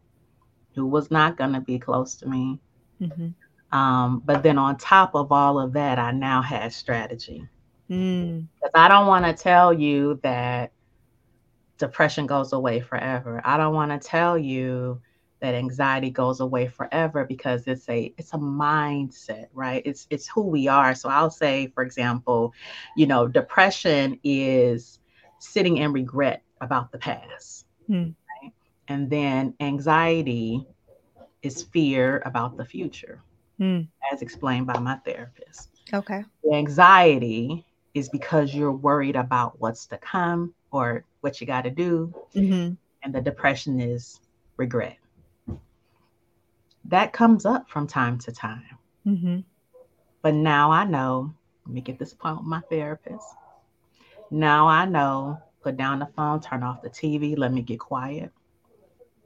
who 0.74 0.86
was 0.86 1.10
not 1.10 1.36
going 1.36 1.52
to 1.52 1.60
be 1.60 1.78
close 1.78 2.16
to 2.16 2.28
me. 2.28 2.60
Mhm. 3.00 3.34
Um, 3.72 4.22
but 4.24 4.42
then 4.42 4.58
on 4.58 4.76
top 4.76 5.14
of 5.14 5.32
all 5.32 5.58
of 5.58 5.72
that, 5.74 5.98
I 5.98 6.10
now 6.12 6.40
had 6.42 6.72
strategy. 6.72 7.46
Mm. 7.90 8.46
Because 8.54 8.70
I 8.74 8.88
don't 8.88 9.06
want 9.06 9.24
to 9.24 9.32
tell 9.32 9.72
you 9.72 10.20
that 10.22 10.72
depression 11.78 12.26
goes 12.26 12.52
away 12.52 12.80
forever. 12.80 13.40
I 13.44 13.56
don't 13.56 13.74
want 13.74 13.90
to 13.90 14.08
tell 14.08 14.36
you 14.36 15.00
that 15.40 15.54
anxiety 15.54 16.10
goes 16.10 16.40
away 16.40 16.66
forever 16.68 17.24
because 17.24 17.66
it's 17.66 17.88
a 17.88 18.12
it's 18.18 18.32
a 18.34 18.38
mindset, 18.38 19.46
right? 19.52 19.82
It's 19.84 20.06
it's 20.10 20.28
who 20.28 20.42
we 20.42 20.68
are. 20.68 20.94
So 20.94 21.08
I'll 21.08 21.30
say, 21.30 21.68
for 21.68 21.82
example, 21.82 22.52
you 22.96 23.06
know, 23.06 23.26
depression 23.28 24.18
is 24.24 24.98
sitting 25.38 25.76
in 25.78 25.92
regret 25.92 26.42
about 26.60 26.92
the 26.92 26.98
past. 26.98 27.66
Hmm. 27.86 28.14
Right? 28.42 28.52
And 28.88 29.10
then 29.10 29.54
anxiety 29.60 30.66
is 31.42 31.62
fear 31.62 32.22
about 32.24 32.56
the 32.56 32.64
future, 32.64 33.22
Hmm. 33.58 33.82
as 34.12 34.22
explained 34.22 34.66
by 34.66 34.78
my 34.78 34.96
therapist. 34.96 35.70
Okay. 35.92 36.24
The 36.44 36.54
anxiety 36.54 37.64
is 37.94 38.08
because 38.08 38.54
you're 38.54 38.72
worried 38.72 39.16
about 39.16 39.60
what's 39.60 39.86
to 39.88 39.98
come 39.98 40.54
or 40.70 41.04
what 41.20 41.40
you 41.40 41.46
got 41.46 41.62
to 41.62 41.70
do. 41.70 42.14
hmm 42.34 42.76
And 43.02 43.14
the 43.14 43.20
depression 43.20 43.80
is 43.80 44.20
regret. 44.56 44.96
That 46.86 47.12
comes 47.12 47.44
up 47.44 47.68
from 47.68 47.86
time 47.86 48.18
to 48.20 48.32
time. 48.32 48.78
hmm 49.04 49.40
But 50.22 50.34
now 50.34 50.70
I 50.70 50.84
know, 50.84 51.32
let 51.66 51.74
me 51.74 51.80
get 51.80 51.98
this 51.98 52.14
point 52.14 52.38
with 52.38 52.46
my 52.46 52.60
therapist. 52.70 53.26
Now 54.30 54.66
I 54.68 54.84
know, 54.86 55.38
put 55.62 55.76
down 55.76 55.98
the 56.00 56.06
phone, 56.06 56.40
turn 56.40 56.62
off 56.62 56.82
the 56.82 56.88
TV, 56.90 57.36
let 57.36 57.52
me 57.52 57.62
get 57.62 57.78
quiet. 57.80 58.32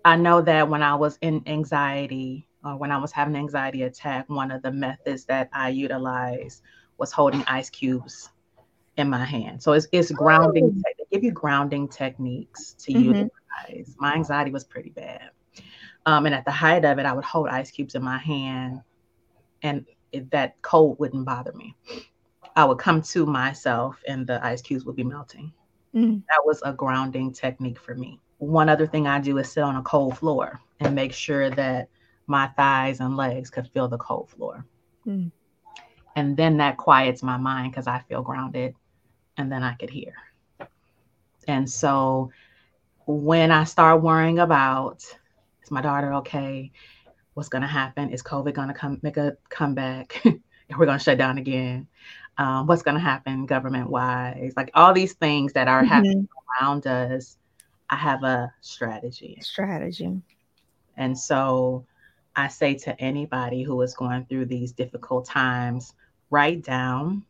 I 0.05 0.17
know 0.17 0.41
that 0.43 0.69
when 0.69 0.83
I 0.83 0.95
was 0.95 1.19
in 1.21 1.43
anxiety 1.47 2.47
or 2.65 2.77
when 2.77 2.91
I 2.91 2.99
was 2.99 3.13
having 3.13 3.35
an 3.35 3.41
anxiety 3.41 3.83
attack, 3.83 4.29
one 4.29 4.51
of 4.51 4.63
the 4.63 4.73
methods 4.73 5.25
that 5.27 5.49
I 5.53 5.69
utilized 5.71 6.63
was 6.99 7.13
holding 7.13 7.45
ice 7.47 7.71
cubes 7.71 8.31
in 8.97 9.09
my 9.11 9.25
hand. 9.25 9.63
So 9.63 9.73
it's, 9.73 9.87
it's 9.93 10.11
grounding, 10.11 10.73
Oh. 10.77 10.83
they 10.85 11.05
give 11.13 11.25
you 11.25 11.33
grounding 11.33 11.89
techniques 11.89 12.75
to 12.81 12.93
Mhm. 12.93 13.31
utilize. 13.59 13.97
My 13.99 14.15
anxiety 14.15 14.51
was 14.51 14.65
pretty 14.65 14.91
bad. 14.91 15.31
Um, 16.07 16.27
and 16.27 16.35
at 16.35 16.45
the 16.45 16.51
height 16.51 16.85
of 16.85 16.99
it, 16.99 17.07
I 17.07 17.13
would 17.13 17.25
hold 17.25 17.49
ice 17.49 17.71
cubes 17.71 17.95
in 17.95 18.03
my 18.03 18.19
hand 18.19 18.81
and 19.63 19.87
it, 20.11 20.31
that 20.31 20.61
cold 20.63 20.99
wouldn't 20.99 21.25
bother 21.25 21.53
me. 21.53 21.75
I 22.57 22.65
would 22.65 22.79
come 22.79 23.03
to 23.03 23.25
myself 23.25 24.03
and 24.07 24.27
the 24.27 24.45
ice 24.45 24.61
cubes 24.61 24.85
would 24.85 24.97
be 24.97 25.05
melting. 25.05 25.53
Mm. 25.95 26.23
That 26.29 26.45
was 26.45 26.61
a 26.65 26.73
grounding 26.73 27.33
technique 27.33 27.79
for 27.79 27.95
me. 27.95 28.21
One 28.39 28.69
other 28.69 28.87
thing 28.87 29.07
I 29.07 29.21
do 29.21 29.39
is 29.39 29.51
sit 29.51 29.63
on 29.63 29.77
a 29.77 29.83
cold 29.83 30.19
floor 30.19 30.61
and 30.81 30.95
make 30.95 31.13
sure 31.13 31.51
that 31.51 31.89
my 32.27 32.49
thighs 32.49 33.01
and 33.01 33.17
legs 33.17 33.51
could 33.51 33.69
feel 33.69 33.89
the 33.89 33.99
cold 33.99 34.31
floor. 34.31 34.67
Mm. 35.07 35.31
And 36.17 36.37
then 36.37 36.57
that 36.59 36.77
quiets 36.77 37.23
my 37.23 37.37
mind 37.37 37.73
because 37.73 37.87
I 37.87 38.01
feel 38.01 38.23
grounded 38.23 38.75
and 39.37 39.51
then 39.51 39.63
I 39.63 39.75
could 39.75 39.91
hear. 39.91 40.15
And 41.49 41.69
so 41.69 42.31
when 43.07 43.51
I 43.51 43.65
start 43.65 44.03
worrying 44.03 44.39
about 44.39 45.05
my 45.73 45.83
daughter 45.83 46.15
okay? 46.15 46.71
What's 47.35 47.49
gonna 47.49 47.67
happen? 47.67 48.11
Is 48.11 48.23
COVID 48.23 48.55
gonna 48.55 48.75
come 48.75 49.01
make 49.03 49.17
a 49.17 49.37
comeback? 49.49 50.23
we're 50.79 50.87
gonna 50.87 50.99
shut 50.99 51.19
down 51.19 51.39
again. 51.39 51.89
Um, 52.39 52.67
what's 52.67 52.83
gonna 52.83 53.01
happen 53.01 53.47
government 53.47 53.91
wise? 53.91 54.55
Like 54.57 54.71
all 54.75 54.93
these 54.93 55.15
things 55.15 55.53
that 55.55 55.69
are 55.69 55.85
happening 55.85 56.29
Mhm. 56.29 56.63
around 56.63 56.87
us, 56.87 57.39
I 57.91 57.97
have 57.97 58.23
a 58.25 58.53
strategy. 58.61 59.39
Strategy. 59.41 60.23
And 60.97 61.19
so 61.19 61.87
I 62.37 62.49
say 62.49 62.75
to 62.77 63.01
anybody 63.01 63.63
who 63.63 63.81
is 63.83 63.95
going 63.95 64.27
through 64.27 64.47
these 64.47 64.73
difficult 64.73 65.27
times, 65.27 65.95
write 66.31 66.65
down 66.65 67.25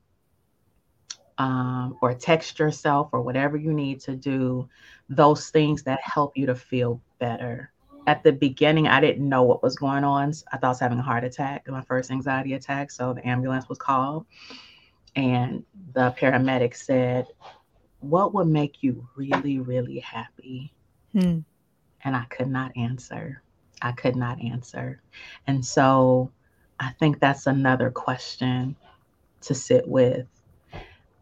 um, 1.39 1.97
or 2.03 2.15
text 2.15 2.59
yourself 2.59 3.11
or 3.13 3.23
whatever 3.23 3.57
you 3.57 3.73
need 3.73 4.01
to 4.01 4.15
do 4.17 4.69
those 5.09 5.51
things 5.51 5.83
that 5.85 6.01
help 6.03 6.37
you 6.37 6.47
to 6.47 6.55
feel 6.55 7.01
better. 7.19 7.72
At 8.07 8.25
the 8.25 8.33
beginning, 8.33 8.89
I 8.89 9.01
didn't 9.01 9.29
know 9.29 9.45
what 9.45 9.63
was 9.63 9.77
going 9.77 10.05
on. 10.05 10.33
I 10.53 10.59
thought 10.59 10.65
I 10.65 10.69
was 10.71 10.81
having 10.81 10.99
a 10.99 11.03
heart 11.03 11.25
attack, 11.25 11.69
my 11.69 11.83
first 11.83 12.11
anxiety 12.11 12.55
attack. 12.55 12.91
So 12.91 13.13
the 13.15 13.27
ambulance 13.27 13.69
was 13.69 13.79
called, 13.79 14.27
and 15.17 15.65
the 15.95 16.13
paramedic 16.19 16.77
said, 16.77 17.29
What 18.01 18.35
would 18.35 18.49
make 18.49 18.83
you 18.83 19.09
really, 19.17 19.61
really 19.61 20.01
happy? 20.01 20.73
Hmm. 21.13 21.41
and 22.05 22.17
I 22.17 22.25
could 22.25 22.49
not 22.49 22.73
answer. 22.77 23.43
I 23.83 23.93
could 23.93 24.17
not 24.17 24.43
answer. 24.43 25.03
And 25.47 25.65
so 25.65 26.33
I 26.81 26.93
think 26.99 27.21
that's 27.21 27.47
another 27.47 27.91
question 27.91 28.77
to 29.43 29.55
sit 29.55 29.87
with. 29.89 30.27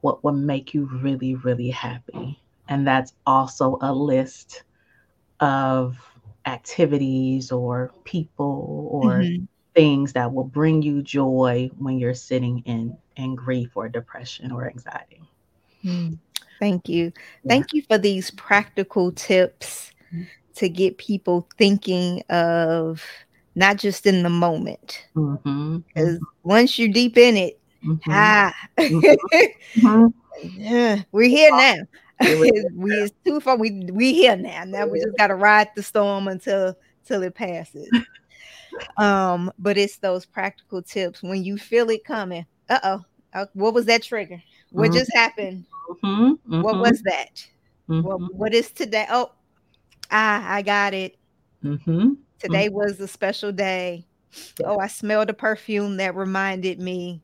What 0.00 0.24
would 0.24 0.34
make 0.34 0.74
you 0.74 0.86
really, 0.86 1.34
really 1.36 1.70
happy? 1.70 2.40
And 2.68 2.86
that's 2.86 3.12
also 3.26 3.78
a 3.82 3.92
list 3.92 4.62
of 5.40 5.98
activities 6.50 7.50
or 7.52 7.92
people 8.04 8.88
or 8.90 9.22
Mhm. 9.22 9.46
things 9.74 10.12
that 10.12 10.32
will 10.32 10.44
bring 10.44 10.82
you 10.82 11.00
joy 11.02 11.70
when 11.78 11.98
you're 11.98 12.14
sitting 12.14 12.58
in, 12.66 12.96
in 13.16 13.34
grief 13.34 13.70
or 13.76 13.88
depression 13.88 14.50
or 14.52 14.68
anxiety. 14.68 15.22
Mm. 15.84 16.18
Thank 16.58 16.88
you. 16.88 17.12
Yeah. 17.44 17.48
Thank 17.48 17.72
you 17.72 17.82
for 17.88 17.96
these 17.96 18.30
practical 18.32 19.12
tips 19.12 19.92
Mhm. 20.12 20.26
to 20.56 20.68
get 20.68 20.98
people 20.98 21.48
thinking 21.56 22.22
of 22.28 23.02
not 23.54 23.78
just 23.78 24.06
in 24.06 24.22
the 24.22 24.30
moment. 24.30 25.06
Mhm, 25.16 25.84
Because 25.86 26.18
once 26.42 26.78
you're 26.78 26.92
deep 26.92 27.16
in 27.16 27.36
it, 27.36 27.58
mhm, 27.84 28.00
ah, 28.08 28.54
mhm. 28.78 30.12
yeah, 30.54 31.02
we're 31.12 31.28
here 31.28 31.50
now. 31.52 31.76
Here 32.22 32.37
we 32.74 33.02
it's 33.02 33.16
too 33.24 33.40
far. 33.40 33.56
We 33.56 33.85
we 33.92 34.12
here 34.14 34.37
now. 34.37 34.64
Now 34.64 34.87
we 34.87 34.98
just 35.00 35.16
gotta 35.16 35.35
ride 35.35 35.68
the 35.76 35.83
storm 35.83 36.28
until 36.28 36.74
till 37.06 37.22
it 37.22 37.35
passes. 37.35 37.90
um, 38.96 39.50
but 39.59 39.78
it's 39.78 39.98
those 39.98 40.26
practical 40.26 40.83
tips 40.83 41.22
when 41.22 41.44
you 41.44 41.56
feel 41.59 41.90
it 41.90 42.04
coming. 42.04 42.46
Uh, 42.68 42.98
what 43.54 43.74
was 43.74 43.87
that 43.87 44.02
trigger? 44.02 44.42
What 44.70 44.92
Mhm. 44.92 44.92
just 44.92 45.12
happened? 45.14 45.66
Mhm, 46.02 46.38
What 46.61 46.78
mhm, 46.78 46.80
was 46.80 47.00
that? 47.04 47.30
What, 48.00 48.20
mhm, 48.20 48.30
what 48.30 48.54
is 48.54 48.72
today? 48.72 49.06
Oh, 49.11 49.30
ah, 50.11 50.44
I 50.54 50.62
got 50.62 50.94
it. 50.94 51.16
mhm. 51.62 52.16
Today 52.40 52.68
was 52.68 53.00
a 53.00 53.06
special 53.09 53.52
day. 53.52 54.06
Oh, 54.64 54.78
I 54.78 54.88
smelled 54.88 55.30
a 55.30 55.35
perfume 55.35 55.96
that 55.98 56.14
reminded 56.16 56.80
me. 56.80 57.22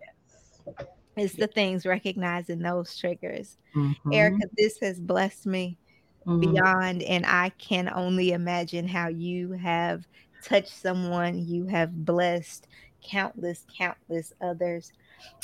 It's 1.16 1.36
the 1.36 1.46
things 1.48 1.86
recognizing 1.86 2.60
those 2.60 2.96
triggers. 2.96 3.56
Mhm, 3.74 3.94
Errica, 4.12 4.48
this 4.56 4.78
has 4.82 5.00
blessed 5.00 5.46
me 5.46 5.78
mhm. 6.26 6.38
beyond, 6.38 7.02
and 7.02 7.24
I 7.26 7.50
can 7.58 7.88
only 7.94 8.32
imagine 8.32 8.88
how 8.88 9.08
you 9.08 9.52
have 9.52 10.04
touched 10.44 10.72
someone, 10.72 11.38
you 11.46 11.66
have 11.66 12.04
blessed 12.04 12.66
countless, 13.02 13.64
countless 13.78 14.32
others. 14.40 14.92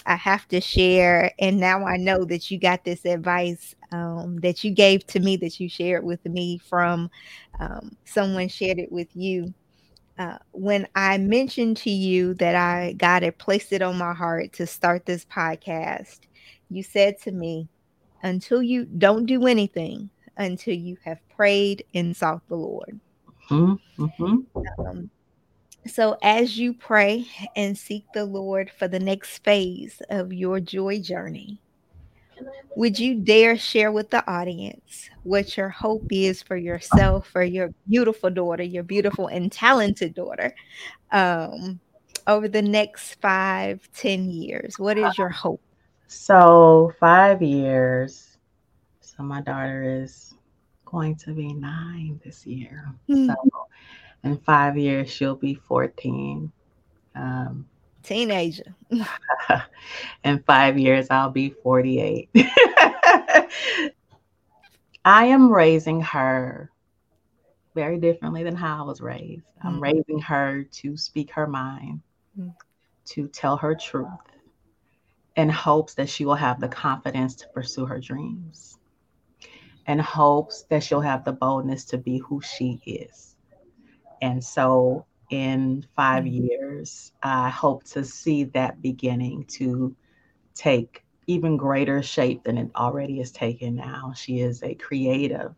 I 0.07 0.17
have 0.17 0.47
to 0.49 0.61
share, 0.61 1.33
and 1.39 1.59
now 1.61 1.85
I 1.87 1.97
know 1.97 2.25
that 2.25 2.51
you 2.51 2.59
got 2.59 2.85
this 2.85 3.05
advice 3.05 3.75
um, 3.93 4.39
that 4.41 4.65
you 4.65 4.71
gave 4.73 5.07
to 5.09 5.21
me, 5.21 5.37
that 5.39 5.61
you 5.61 5.69
shared 5.69 6.05
with 6.05 6.25
me 6.27 6.59
from 6.59 7.11
um, 7.61 7.97
someone 8.05 8.49
shared 8.49 8.79
it 8.79 8.91
with 8.93 9.09
you. 9.15 9.55
Uh, 10.19 10.39
when 10.53 10.87
I 10.95 11.19
mentioned 11.19 11.79
to 11.79 11.91
you 11.91 12.35
that 12.35 12.55
I 12.55 12.93
God 12.93 13.23
had 13.23 13.39
placed 13.39 13.73
it 13.73 13.83
on 13.83 13.97
my 13.97 14.13
heart 14.13 14.53
to 14.55 14.67
start 14.67 15.07
this 15.07 15.25
podcast, 15.25 16.21
you 16.71 16.83
said 16.83 17.19
to 17.23 17.33
me, 17.33 17.69
until 18.23 18.63
you 18.63 18.85
don't 18.85 19.27
do 19.27 19.47
anything 19.47 20.11
until 20.37 20.75
you 20.75 20.97
have 21.05 21.19
prayed 21.29 21.85
and 21.95 22.17
sought 22.17 22.47
the 22.49 22.57
Lord. 22.57 23.01
Mhm, 23.49 23.79
mhm. 23.99 24.47
Um, 24.79 25.11
so, 25.87 26.17
as 26.23 26.59
you 26.59 26.75
pray 26.75 27.27
and 27.57 27.77
seek 27.77 28.05
the 28.13 28.25
Lord 28.25 28.71
for 28.79 28.89
the 28.89 29.01
next 29.01 29.39
phase 29.45 30.01
of 30.09 30.33
your 30.33 30.61
joy 30.61 31.01
journey, 31.01 31.59
would 32.77 32.99
you 32.99 33.17
dare 33.17 33.57
share 33.57 33.93
with 33.93 34.11
the 34.11 34.29
audience 34.31 35.09
what 35.23 35.57
your 35.57 35.69
hope 35.69 36.07
is 36.11 36.43
for 36.43 36.57
yourself, 36.57 37.29
for 37.29 37.43
your 37.43 37.73
beautiful 37.89 38.31
daughter, 38.31 38.63
your 38.63 38.83
beautiful 38.83 39.27
and 39.27 39.53
talented 39.53 40.15
daughter, 40.15 40.55
um, 41.11 41.81
over 42.27 42.49
the 42.49 42.63
next 42.63 43.21
five, 43.21 43.89
ten 43.95 44.31
years? 44.31 44.79
What 44.79 44.99
is 44.99 45.19
your 45.19 45.29
hope? 45.29 45.61
So 46.07 46.93
five 46.99 47.43
years. 47.43 48.37
So 49.01 49.23
my 49.23 49.41
daughter 49.41 49.83
is 50.03 50.35
going 50.85 51.17
to 51.17 51.33
be 51.33 51.53
nine 51.53 52.21
this 52.25 52.47
year. 52.47 52.95
Hmm. 53.07 53.29
So 53.29 53.35
in 54.25 54.39
five 54.39 54.77
years 54.77 55.11
she'll 55.11 55.37
be 55.37 55.55
14. 55.55 56.51
Um, 57.15 57.67
Teenager. 58.03 58.75
in 60.25 60.43
five 60.47 60.79
years 60.79 61.07
I'll 61.11 61.31
be 61.31 61.51
48. 61.51 62.31
I 65.05 65.25
am 65.27 65.53
raising 65.53 66.01
her 66.01 66.71
very 67.75 67.99
differently 67.99 68.45
than 68.45 68.55
how 68.55 68.83
I 68.83 68.87
was 68.87 69.01
raised. 69.01 69.43
I'm 69.63 69.75
mm-hmm. 69.75 69.83
raising 69.83 70.19
her 70.21 70.65
to 70.65 70.97
speak 70.97 71.31
her 71.33 71.47
mind, 71.47 72.01
mm-hmm. 72.39 72.51
to 73.07 73.29
tell 73.29 73.57
her 73.57 73.75
truth, 73.75 74.09
in 75.37 75.49
hopes 75.49 75.95
that 75.95 76.09
she 76.09 76.25
will 76.25 76.35
have 76.35 76.61
the 76.61 76.69
confidence 76.69 77.35
to 77.37 77.49
pursue 77.49 77.87
her 77.87 77.99
dreams, 77.99 78.79
and 79.87 80.01
hopes 80.01 80.65
that 80.69 80.83
she'll 80.83 81.01
have 81.01 81.25
the 81.25 81.33
boldness 81.33 81.85
to 81.87 81.99
be 81.99 82.19
who 82.19 82.41
she 82.41 82.81
is. 82.87 83.35
And 84.21 84.43
so, 84.43 85.07
in 85.33 85.87
5 85.97 86.25
mm-hmm. 86.25 86.45
years, 86.45 87.13
I 87.23 87.49
hope 87.49 87.85
to 87.85 88.05
see 88.05 88.45
that 88.45 88.83
beginning 88.83 89.45
to 89.45 89.95
take 90.55 91.05
even 91.27 91.57
greater 91.57 92.03
shape 92.03 92.45
than 92.45 92.59
it 92.59 92.71
already 92.77 93.21
is 93.21 93.33
taken 93.33 93.77
now. 93.77 94.13
She 94.15 94.41
is 94.41 94.63
a 94.63 94.75
creative 94.75 95.55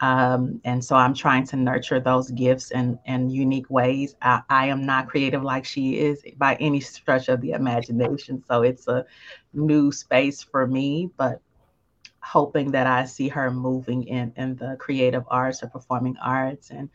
um, 0.00 0.60
and 0.64 0.84
so 0.84 0.94
I'm 0.94 1.14
trying 1.14 1.44
to 1.48 1.56
nurture 1.56 1.98
those 1.98 2.30
gifts 2.30 2.70
in, 2.70 2.98
in 3.06 3.30
unique 3.30 3.68
ways. 3.68 4.14
I, 4.22 4.42
I, 4.48 4.66
am 4.66 4.86
not 4.86 5.08
creative 5.08 5.42
like 5.42 5.64
she 5.64 5.98
is 5.98 6.22
by 6.36 6.54
any 6.56 6.80
stretch 6.80 7.28
of 7.28 7.40
the 7.40 7.50
imagination. 7.50 8.44
So 8.46 8.62
it's 8.62 8.86
a 8.86 9.04
new 9.52 9.90
space 9.90 10.40
for 10.40 10.68
me, 10.68 11.10
but 11.16 11.40
hoping 12.20 12.70
that 12.72 12.86
I 12.86 13.06
see 13.06 13.26
her 13.28 13.50
moving 13.50 14.04
in, 14.04 14.32
in 14.36 14.54
the 14.54 14.76
creative 14.78 15.24
arts 15.28 15.64
or 15.64 15.68
performing 15.68 16.16
arts 16.22 16.70
and 16.70 16.88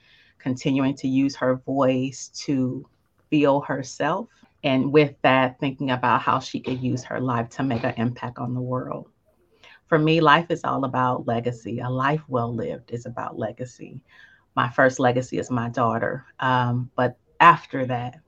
continuing 0.43 0.95
to 0.97 1.07
use 1.07 1.35
her 1.37 1.55
voice 1.55 2.29
to 2.45 2.85
feel 3.29 3.61
herself. 3.61 4.27
And 4.63 4.93
with 4.93 5.15
that, 5.23 5.59
thinking 5.59 5.91
about 5.91 6.21
how 6.21 6.39
she 6.39 6.59
could 6.59 6.81
use 6.81 7.03
her 7.05 7.19
life 7.19 7.49
to 7.51 7.63
make 7.63 7.83
an 7.83 7.95
impact 7.97 8.37
on 8.37 8.53
the 8.53 8.61
world 8.61 9.07
for 9.93 9.99
me, 9.99 10.21
life 10.21 10.47
is 10.49 10.63
all 10.63 10.85
about 10.85 11.27
legacy. 11.27 11.77
A 11.77 11.87
life 11.87 12.23
well 12.27 12.51
lived 12.51 12.89
is 12.89 13.05
about 13.05 13.37
legacy. 13.37 14.01
My 14.55 14.67
first 14.67 14.99
legacy 14.99 15.37
is 15.37 15.51
my 15.51 15.69
daughter. 15.69 16.25
Um, 16.39 16.89
but 16.95 17.15
after 17.39 17.85
that, 17.85 18.19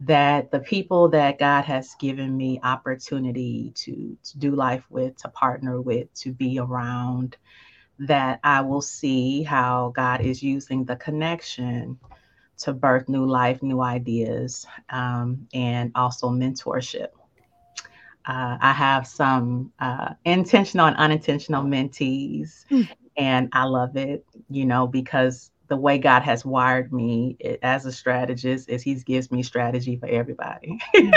that 0.00 0.50
the 0.50 0.60
people 0.60 1.08
that 1.08 1.38
God 1.38 1.64
has 1.64 1.94
given 1.98 2.36
me 2.36 2.60
opportunity 2.62 3.72
to, 3.76 4.14
to 4.22 4.38
do 4.38 4.54
life 4.54 4.84
with, 4.90 5.16
to 5.22 5.28
partner 5.30 5.80
with, 5.80 6.12
to 6.16 6.32
be 6.32 6.58
around, 6.58 7.38
that 8.00 8.40
I 8.42 8.62
will 8.62 8.80
see 8.80 9.42
how 9.42 9.92
God 9.94 10.22
is 10.22 10.42
using 10.42 10.84
the 10.84 10.96
connection 10.96 11.98
to 12.58 12.72
birth 12.72 13.08
new 13.08 13.26
life, 13.26 13.62
new 13.62 13.80
ideas, 13.80 14.66
um, 14.88 15.46
and 15.52 15.92
also 15.94 16.28
mentorship. 16.30 17.08
Uh, 18.26 18.56
I 18.60 18.72
have 18.72 19.06
some 19.06 19.72
uh, 19.80 20.14
intentional 20.24 20.86
and 20.86 20.96
unintentional 20.96 21.62
mentees, 21.62 22.64
mm. 22.70 22.88
and 23.16 23.48
I 23.52 23.64
love 23.64 23.96
it, 23.96 24.24
you 24.48 24.64
know, 24.64 24.86
because 24.86 25.50
the 25.68 25.76
way 25.76 25.98
God 25.98 26.22
has 26.22 26.44
wired 26.44 26.92
me 26.92 27.36
as 27.62 27.86
a 27.86 27.92
strategist 27.92 28.68
is 28.68 28.82
He 28.82 28.94
gives 28.94 29.30
me 29.30 29.42
strategy 29.42 29.96
for 29.96 30.06
everybody, 30.06 30.78
mm. 30.94 31.14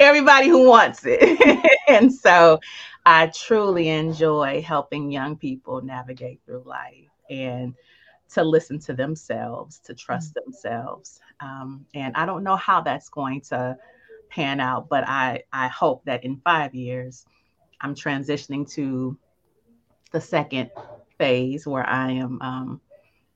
Everybody 0.00 0.48
who 0.48 0.68
wants 0.68 1.02
it. 1.04 1.78
and 1.88 2.12
so 2.12 2.60
I 3.06 3.28
truly 3.28 3.88
enjoy 3.88 4.62
helping 4.62 5.10
young 5.10 5.36
people 5.36 5.82
navigate 5.82 6.40
through 6.46 6.62
life 6.64 7.10
and 7.30 7.74
to 8.30 8.42
listen 8.42 8.78
to 8.80 8.94
themselves, 8.94 9.78
to 9.80 9.94
trust 9.94 10.34
mm. 10.34 10.44
themselves. 10.44 11.20
Um, 11.40 11.86
and 11.94 12.14
I 12.16 12.26
don't 12.26 12.42
know 12.42 12.56
how 12.56 12.80
that's 12.80 13.08
going 13.08 13.40
to 13.42 13.76
pan 14.30 14.60
out, 14.60 14.88
but 14.88 15.06
I 15.06 15.44
I 15.52 15.68
hope 15.68 16.04
that 16.06 16.24
in 16.24 16.40
five 16.44 16.74
years, 16.74 17.24
I'm 17.80 17.94
transitioning 17.94 18.70
to 18.74 19.16
the 20.10 20.20
second 20.20 20.70
phase 21.18 21.66
where 21.66 21.86
I 21.88 22.12
am, 22.12 22.40
um, 22.40 22.80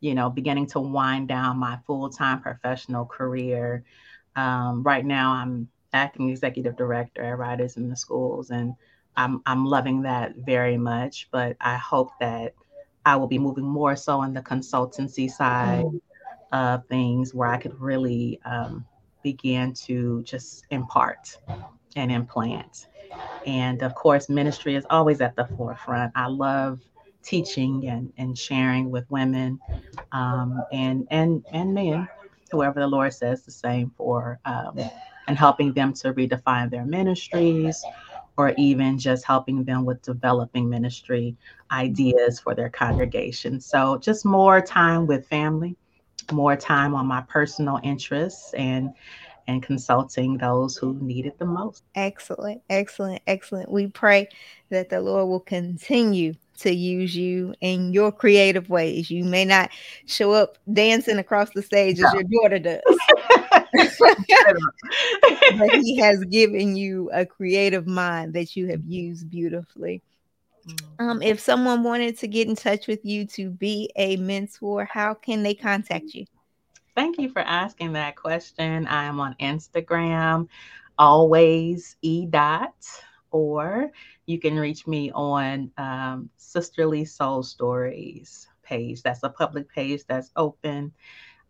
you 0.01 0.15
know, 0.15 0.31
beginning 0.31 0.67
to 0.69 0.81
wind 0.81 1.29
down 1.29 1.59
my 1.59 1.79
full 1.87 2.09
time 2.09 2.41
professional 2.41 3.05
career. 3.05 3.85
Um, 4.37 4.83
right 4.83 5.05
now, 5.05 5.33
I'm 5.33 5.69
acting 5.93 6.31
executive 6.31 6.77
director 6.77 7.23
at 7.23 7.39
Writers 7.39 7.77
in 7.77 7.89
the 7.89 7.97
Schools, 7.97 8.51
and 8.51 8.75
I'm 9.17 9.43
I'm 9.47 9.65
loving 9.65 10.03
that 10.03 10.37
very 10.37 10.77
much. 10.77 11.29
But 11.31 11.57
I 11.61 11.77
hope 11.77 12.11
that 12.21 12.55
I 13.05 13.17
will 13.17 13.27
be 13.27 13.39
moving 13.39 13.65
more 13.65 13.97
so 13.97 14.21
on 14.21 14.35
the 14.35 14.43
consultancy 14.43 15.31
side 15.31 15.85
mm. 15.85 16.01
of 16.53 16.87
things, 16.87 17.35
where 17.35 17.49
I 17.49 17.57
could 17.59 17.81
really 17.81 18.41
um, 18.45 18.85
began 19.23 19.73
to 19.75 20.23
just 20.23 20.65
impart 20.71 21.37
and 21.97 22.13
implant. 22.13 22.87
And 23.47 23.83
of 23.83 23.95
course, 23.95 24.29
ministry 24.29 24.75
is 24.75 24.87
always 24.91 25.21
at 25.21 25.37
the 25.37 25.47
forefront. 25.57 26.13
I 26.15 26.27
love 26.27 26.81
teaching 27.23 27.89
and, 27.89 28.13
and 28.17 28.37
sharing 28.37 28.91
with 28.91 29.11
women 29.11 29.59
um, 30.13 30.63
and, 30.73 31.07
and, 31.11 31.45
and 31.53 31.75
men, 31.75 32.09
whoever 32.51 32.81
the 32.81 32.87
Lord 32.87 33.13
says 33.13 33.43
the 33.43 33.51
same 33.51 33.91
for, 33.97 34.39
um, 34.45 34.79
and 35.29 35.39
helping 35.39 35.73
them 35.73 35.93
to 35.93 36.13
redefine 36.13 36.71
their 36.71 36.85
ministries 36.85 37.85
or 38.37 38.55
even 38.57 38.99
just 38.99 39.25
helping 39.25 39.63
them 39.63 39.85
with 39.85 40.03
developing 40.03 40.69
ministry 40.69 41.37
ideas 41.71 42.41
for 42.41 42.55
their 42.55 42.71
congregation. 42.71 43.61
So, 43.61 43.99
just 43.99 44.25
more 44.25 44.61
time 44.61 45.07
with 45.07 45.27
family 45.29 45.77
more 46.33 46.57
time 46.57 46.95
on 46.95 47.07
my 47.07 47.23
personal 47.23 47.81
interests 47.83 48.53
and 48.55 48.93
and 49.47 49.63
consulting 49.63 50.37
those 50.37 50.77
who 50.77 50.99
need 51.01 51.25
it 51.25 51.39
the 51.39 51.47
most. 51.47 51.83
Excellent, 51.95 52.61
excellent, 52.69 53.23
excellent. 53.27 53.71
We 53.71 53.87
pray 53.87 54.29
that 54.69 54.91
the 54.91 55.01
Lord 55.01 55.27
will 55.29 55.41
continue 55.41 56.35
to 56.59 56.71
use 56.71 57.17
you 57.17 57.55
in 57.63 57.95
your 57.95 58.13
creative 58.13 58.69
ways. 58.69 59.11
You 59.11 59.25
may 59.25 59.47
not 59.47 59.71
show 60.05 60.33
up 60.33 60.59
dancing 60.71 61.17
across 61.17 61.49
the 61.55 61.63
stage 61.63 61.99
as 61.99 62.13
your 62.13 62.25
daughter 62.25 62.59
does. 62.59 62.83
but 63.73 65.71
he 65.75 65.97
has 66.01 66.25
given 66.25 66.77
you 66.77 67.11
a 67.13 67.25
creative 67.27 67.87
mind 67.87 68.35
that 68.35 68.57
you 68.57 68.67
have 68.69 68.85
used 68.87 69.31
beautifully. 69.31 70.03
Um, 70.99 71.23
if 71.23 71.41
someone 71.41 71.83
wanted 71.83 72.19
to 72.19 72.29
get 72.29 72.49
in 72.49 72.57
touch 72.57 72.87
with 72.87 73.05
you 73.05 73.25
to 73.29 73.51
be 73.51 73.91
a 73.97 74.17
mentor, 74.17 74.85
how 74.85 75.15
can 75.15 75.43
they 75.43 75.55
contact 75.55 76.13
you? 76.15 76.27
Thank 76.95 77.19
you 77.19 77.29
for 77.29 77.41
asking 77.41 77.93
that 77.93 78.17
question. 78.17 78.87
I 78.87 79.05
am 79.05 79.21
on 79.21 79.37
Instagram, 79.41 80.49
always 80.99 81.97
e 82.03 82.27
dot, 82.27 82.75
or 83.31 83.93
you 84.27 84.41
can 84.41 84.59
reach 84.59 84.87
me 84.87 85.13
on 85.13 85.71
um, 85.79 86.29
Sisterly 86.37 87.05
Soul 87.05 87.43
Stories 87.43 88.49
page. 88.63 89.03
That's 89.03 89.23
a 89.23 89.29
public 89.29 89.73
page 89.73 90.05
that's 90.07 90.31
open. 90.37 90.93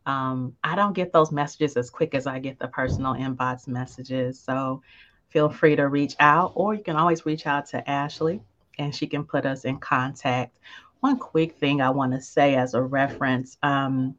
Um, 0.09 0.57
I 0.65 0.75
don't 0.75 0.95
get 0.95 1.13
those 1.13 1.31
messages 1.31 1.77
as 1.77 1.91
quick 1.91 2.15
as 2.15 2.27
I 2.27 2.39
get 2.39 2.59
the 2.59 2.67
personal 2.69 3.13
inbox 3.15 3.69
messages. 3.69 4.41
So 4.41 4.83
feel 5.29 5.51
free 5.51 5.77
to 5.77 5.89
reach 5.89 6.17
out, 6.19 6.53
or 6.55 6.75
you 6.75 6.83
can 6.83 6.97
always 6.97 7.27
reach 7.27 7.47
out 7.47 7.67
to 7.67 7.89
Ashley 7.89 8.41
and 8.79 8.95
she 8.95 9.07
can 9.07 9.25
put 9.25 9.45
us 9.45 9.65
in 9.65 9.79
contact. 9.79 10.59
One 11.01 11.19
quick 11.19 11.57
thing 11.57 11.83
I 11.83 11.91
want 11.91 12.13
to 12.13 12.23
say 12.23 12.57
as 12.57 12.73
a 12.75 12.83
reference 12.83 13.59
um, 13.63 14.17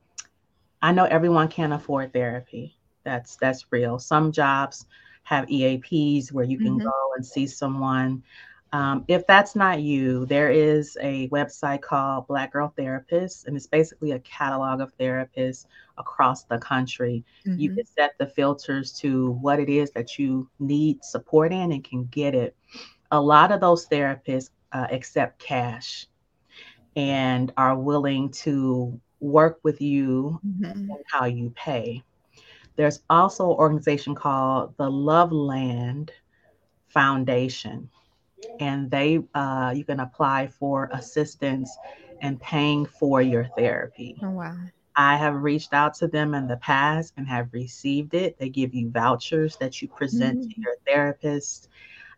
I 0.82 0.92
know 0.92 1.06
everyone 1.06 1.50
can't 1.50 1.74
afford 1.74 2.14
therapy. 2.14 2.78
That's 3.04 3.36
that's 3.36 3.66
real. 3.72 4.00
Some 4.00 4.32
jobs 4.32 4.86
have 5.24 5.48
EAPs 5.48 6.32
where 6.32 6.46
you 6.46 6.58
can 6.58 6.78
mm-hmm. 6.78 6.88
go 6.88 7.14
and 7.16 7.26
see 7.26 7.48
someone. 7.48 8.24
Um, 8.72 9.04
if 9.08 9.26
that's 9.26 9.56
not 9.56 9.82
you, 9.82 10.28
there 10.28 10.52
is 10.52 10.96
a 11.02 11.28
website 11.30 11.82
called 11.82 12.28
Black 12.28 12.54
Girl 12.54 12.72
Therapists, 12.78 13.48
and 13.48 13.58
it's 13.58 13.66
basically 13.66 14.12
a 14.12 14.20
catalog 14.20 14.80
of 14.80 14.96
therapists 14.98 15.66
across 15.98 16.44
the 16.44 16.60
country. 16.60 17.26
Mm-hmm. 17.48 17.60
You 17.60 17.74
can 17.74 17.86
set 17.86 18.16
the 18.20 18.28
filters 18.28 18.92
to 19.00 19.32
what 19.42 19.60
it 19.60 19.70
is 19.70 19.90
that 19.92 20.20
you 20.20 20.48
need 20.60 21.04
support 21.04 21.52
in 21.52 21.72
and 21.72 21.84
can 21.84 22.06
get 22.06 22.36
it 22.36 22.56
a 23.12 23.22
lot 23.22 23.52
of 23.52 23.60
those 23.60 23.88
therapists 23.88 24.50
uh, 24.72 24.88
accept 24.92 25.40
cash 25.40 26.06
and 26.96 27.52
are 27.58 27.78
willing 27.78 28.30
to 28.30 29.00
work 29.20 29.60
with 29.64 29.82
you 29.82 30.40
mm-hmm. 30.46 30.66
and 30.66 30.92
how 31.12 31.26
you 31.26 31.52
pay. 31.56 32.04
There's 32.76 33.02
also 33.10 33.52
an 33.52 33.58
organization 33.58 34.16
called 34.16 34.76
the 34.78 34.90
Loveland 34.90 36.12
Foundation, 36.88 37.90
and 38.60 38.90
they 38.90 39.20
uh, 39.34 39.74
you 39.76 39.84
can 39.84 40.00
apply 40.00 40.48
for 40.48 40.90
assistance 40.94 41.76
and 42.22 42.40
paying 42.42 42.86
for 42.86 43.22
your 43.22 43.46
therapy. 43.58 44.18
Oh, 44.22 44.32
wow. 44.32 44.56
I 44.96 45.16
have 45.16 45.36
reached 45.36 45.74
out 45.74 45.94
to 45.96 46.08
them 46.08 46.34
in 46.34 46.48
the 46.48 46.58
past 46.58 47.14
and 47.16 47.26
have 47.28 47.48
received 47.54 48.14
it. 48.14 48.38
They 48.38 48.50
give 48.50 48.74
you 48.74 48.90
vouchers 48.90 49.56
that 49.58 49.82
you 49.82 49.88
present 49.88 50.40
mm-hmm. 50.40 50.50
to 50.50 50.62
your 50.62 50.76
therapist 50.86 51.70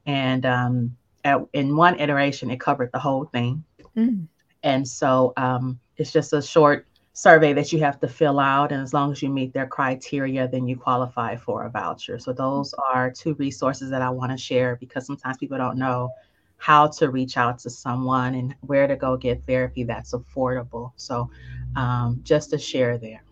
and 0.05 0.45
um, 0.45 0.97
at, 1.23 1.41
in 1.53 1.75
one 1.75 1.99
iteration, 1.99 2.51
it 2.51 2.59
covered 2.59 2.91
the 2.91 2.99
whole 2.99 3.25
thing. 3.25 3.63
Mm. 3.95 4.27
And 4.63 4.87
so 4.87 5.33
um, 5.37 5.79
it's 5.97 6.11
just 6.11 6.33
a 6.33 6.41
short 6.41 6.87
survey 7.13 7.53
that 7.53 7.73
you 7.73 7.79
have 7.79 7.99
to 7.99 8.07
fill 8.07 8.39
out. 8.39 8.71
And 8.71 8.81
as 8.81 8.93
long 8.93 9.11
as 9.11 9.21
you 9.21 9.29
meet 9.29 9.53
their 9.53 9.67
criteria, 9.67 10.47
then 10.47 10.67
you 10.67 10.77
qualify 10.77 11.35
for 11.35 11.65
a 11.65 11.69
voucher. 11.69 12.19
So 12.19 12.33
those 12.33 12.73
are 12.93 13.11
two 13.11 13.33
resources 13.35 13.89
that 13.89 14.01
I 14.01 14.09
want 14.09 14.31
to 14.31 14.37
share 14.37 14.77
because 14.77 15.05
sometimes 15.05 15.37
people 15.37 15.57
don't 15.57 15.77
know 15.77 16.09
how 16.57 16.87
to 16.87 17.09
reach 17.09 17.37
out 17.37 17.57
to 17.59 17.69
someone 17.69 18.35
and 18.35 18.55
where 18.61 18.87
to 18.87 18.95
go 18.95 19.17
get 19.17 19.45
therapy 19.47 19.83
that's 19.83 20.13
affordable. 20.13 20.91
So, 20.95 21.29
um, 21.75 22.19
just 22.23 22.51
to 22.51 22.59
share 22.59 22.97
there. 22.97 23.23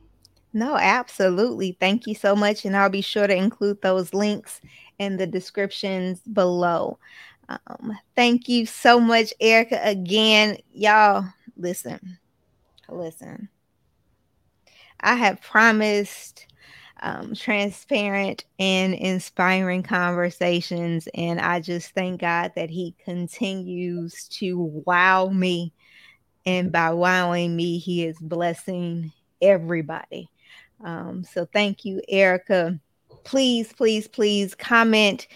No, 0.52 0.76
absolutely. 0.78 1.78
Thank 1.80 2.08
you 2.08 2.16
so 2.16 2.36
much. 2.36 2.66
And 2.66 2.76
I'll 2.76 2.90
be 2.90 3.02
sure 3.02 3.28
to 3.28 3.36
include 3.36 3.82
those 3.82 4.16
links 4.16 4.60
in 4.98 5.18
the 5.18 5.28
descriptions 5.28 6.22
below. 6.22 6.98
Um, 7.48 7.98
thank 8.16 8.50
you 8.50 8.66
so 8.66 9.00
much, 9.00 9.32
Errica. 9.40 9.86
Again, 9.86 10.58
y'all, 10.72 11.26
listen, 11.56 12.18
listen. 12.90 13.50
I 15.02 15.16
have 15.16 15.42
promised 15.42 16.46
um, 17.02 17.34
transparent 17.34 18.46
and 18.60 18.94
inspiring 18.94 19.84
conversations, 19.84 21.08
and 21.14 21.40
I 21.40 21.62
just 21.62 21.92
thank 21.92 22.22
God 22.22 22.52
that 22.56 22.70
He 22.70 22.96
continues 23.04 24.28
to 24.40 24.58
wow 24.86 25.30
me. 25.30 25.74
And 26.46 26.72
by 26.72 26.92
wowing 26.92 27.56
me, 27.56 27.78
He 27.78 28.06
is 28.06 28.18
blessing 28.20 29.12
everybody. 29.42 30.30
Um, 30.84 31.24
so 31.24 31.46
thank 31.46 31.86
you, 31.86 32.02
Errica. 32.12 32.80
Please, 33.24 33.72
please, 33.74 34.08
please 34.08 34.56
comment 34.56 35.28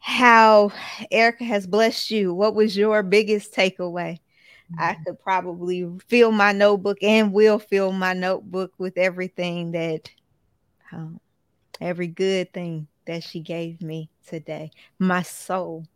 how 0.00 0.72
Errica 1.12 1.46
has 1.46 1.66
blessed 1.66 2.10
you. 2.10 2.34
What 2.34 2.54
was 2.54 2.76
your 2.76 3.02
biggest 3.02 3.54
takeaway? 3.54 4.18
I 4.78 4.92
mm-hmm. 4.92 5.02
could 5.04 5.20
probably 5.20 5.88
fill 6.08 6.32
my 6.32 6.52
notebook 6.52 6.98
and 7.02 7.32
will 7.32 7.58
fill 7.58 7.92
my 7.92 8.12
notebook 8.12 8.72
with 8.78 8.96
everything 8.96 9.72
that, 9.72 10.10
um, 10.92 11.20
every 11.80 12.06
good 12.06 12.52
thing 12.52 12.86
that 13.06 13.22
she 13.22 13.40
gave 13.40 13.82
me 13.82 14.08
today. 14.26 14.70
My 14.98 15.22
soul, 15.22 15.86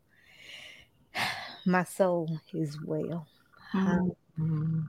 my 1.66 1.84
soul 1.84 2.40
is 2.52 2.80
well. 2.82 3.26
Mm-hmm. 3.74 4.82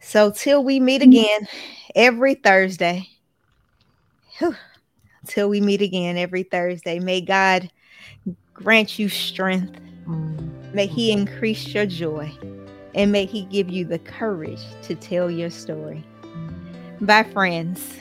so 0.00 0.30
till 0.30 0.62
we 0.62 0.78
meet 0.78 1.02
again 1.02 1.48
every 1.94 2.34
Thursday, 2.34 3.08
whew, 4.38 4.54
till 5.26 5.48
we 5.48 5.60
meet 5.60 5.82
again 5.82 6.16
every 6.16 6.42
Thursday, 6.42 6.98
may 7.00 7.20
God 7.20 7.70
grant 8.52 8.98
you 8.98 9.08
strength. 9.08 9.80
May 10.72 10.86
He 10.86 11.10
increase 11.10 11.68
your 11.68 11.86
joy. 11.86 12.30
And 12.94 13.12
may 13.12 13.26
He 13.26 13.42
give 13.42 13.68
you 13.68 13.84
the 13.84 13.98
courage 13.98 14.62
to 14.82 14.94
tell 14.94 15.30
your 15.30 15.50
story. 15.50 16.04
Bye, 17.00 17.24
friends. 17.24 18.00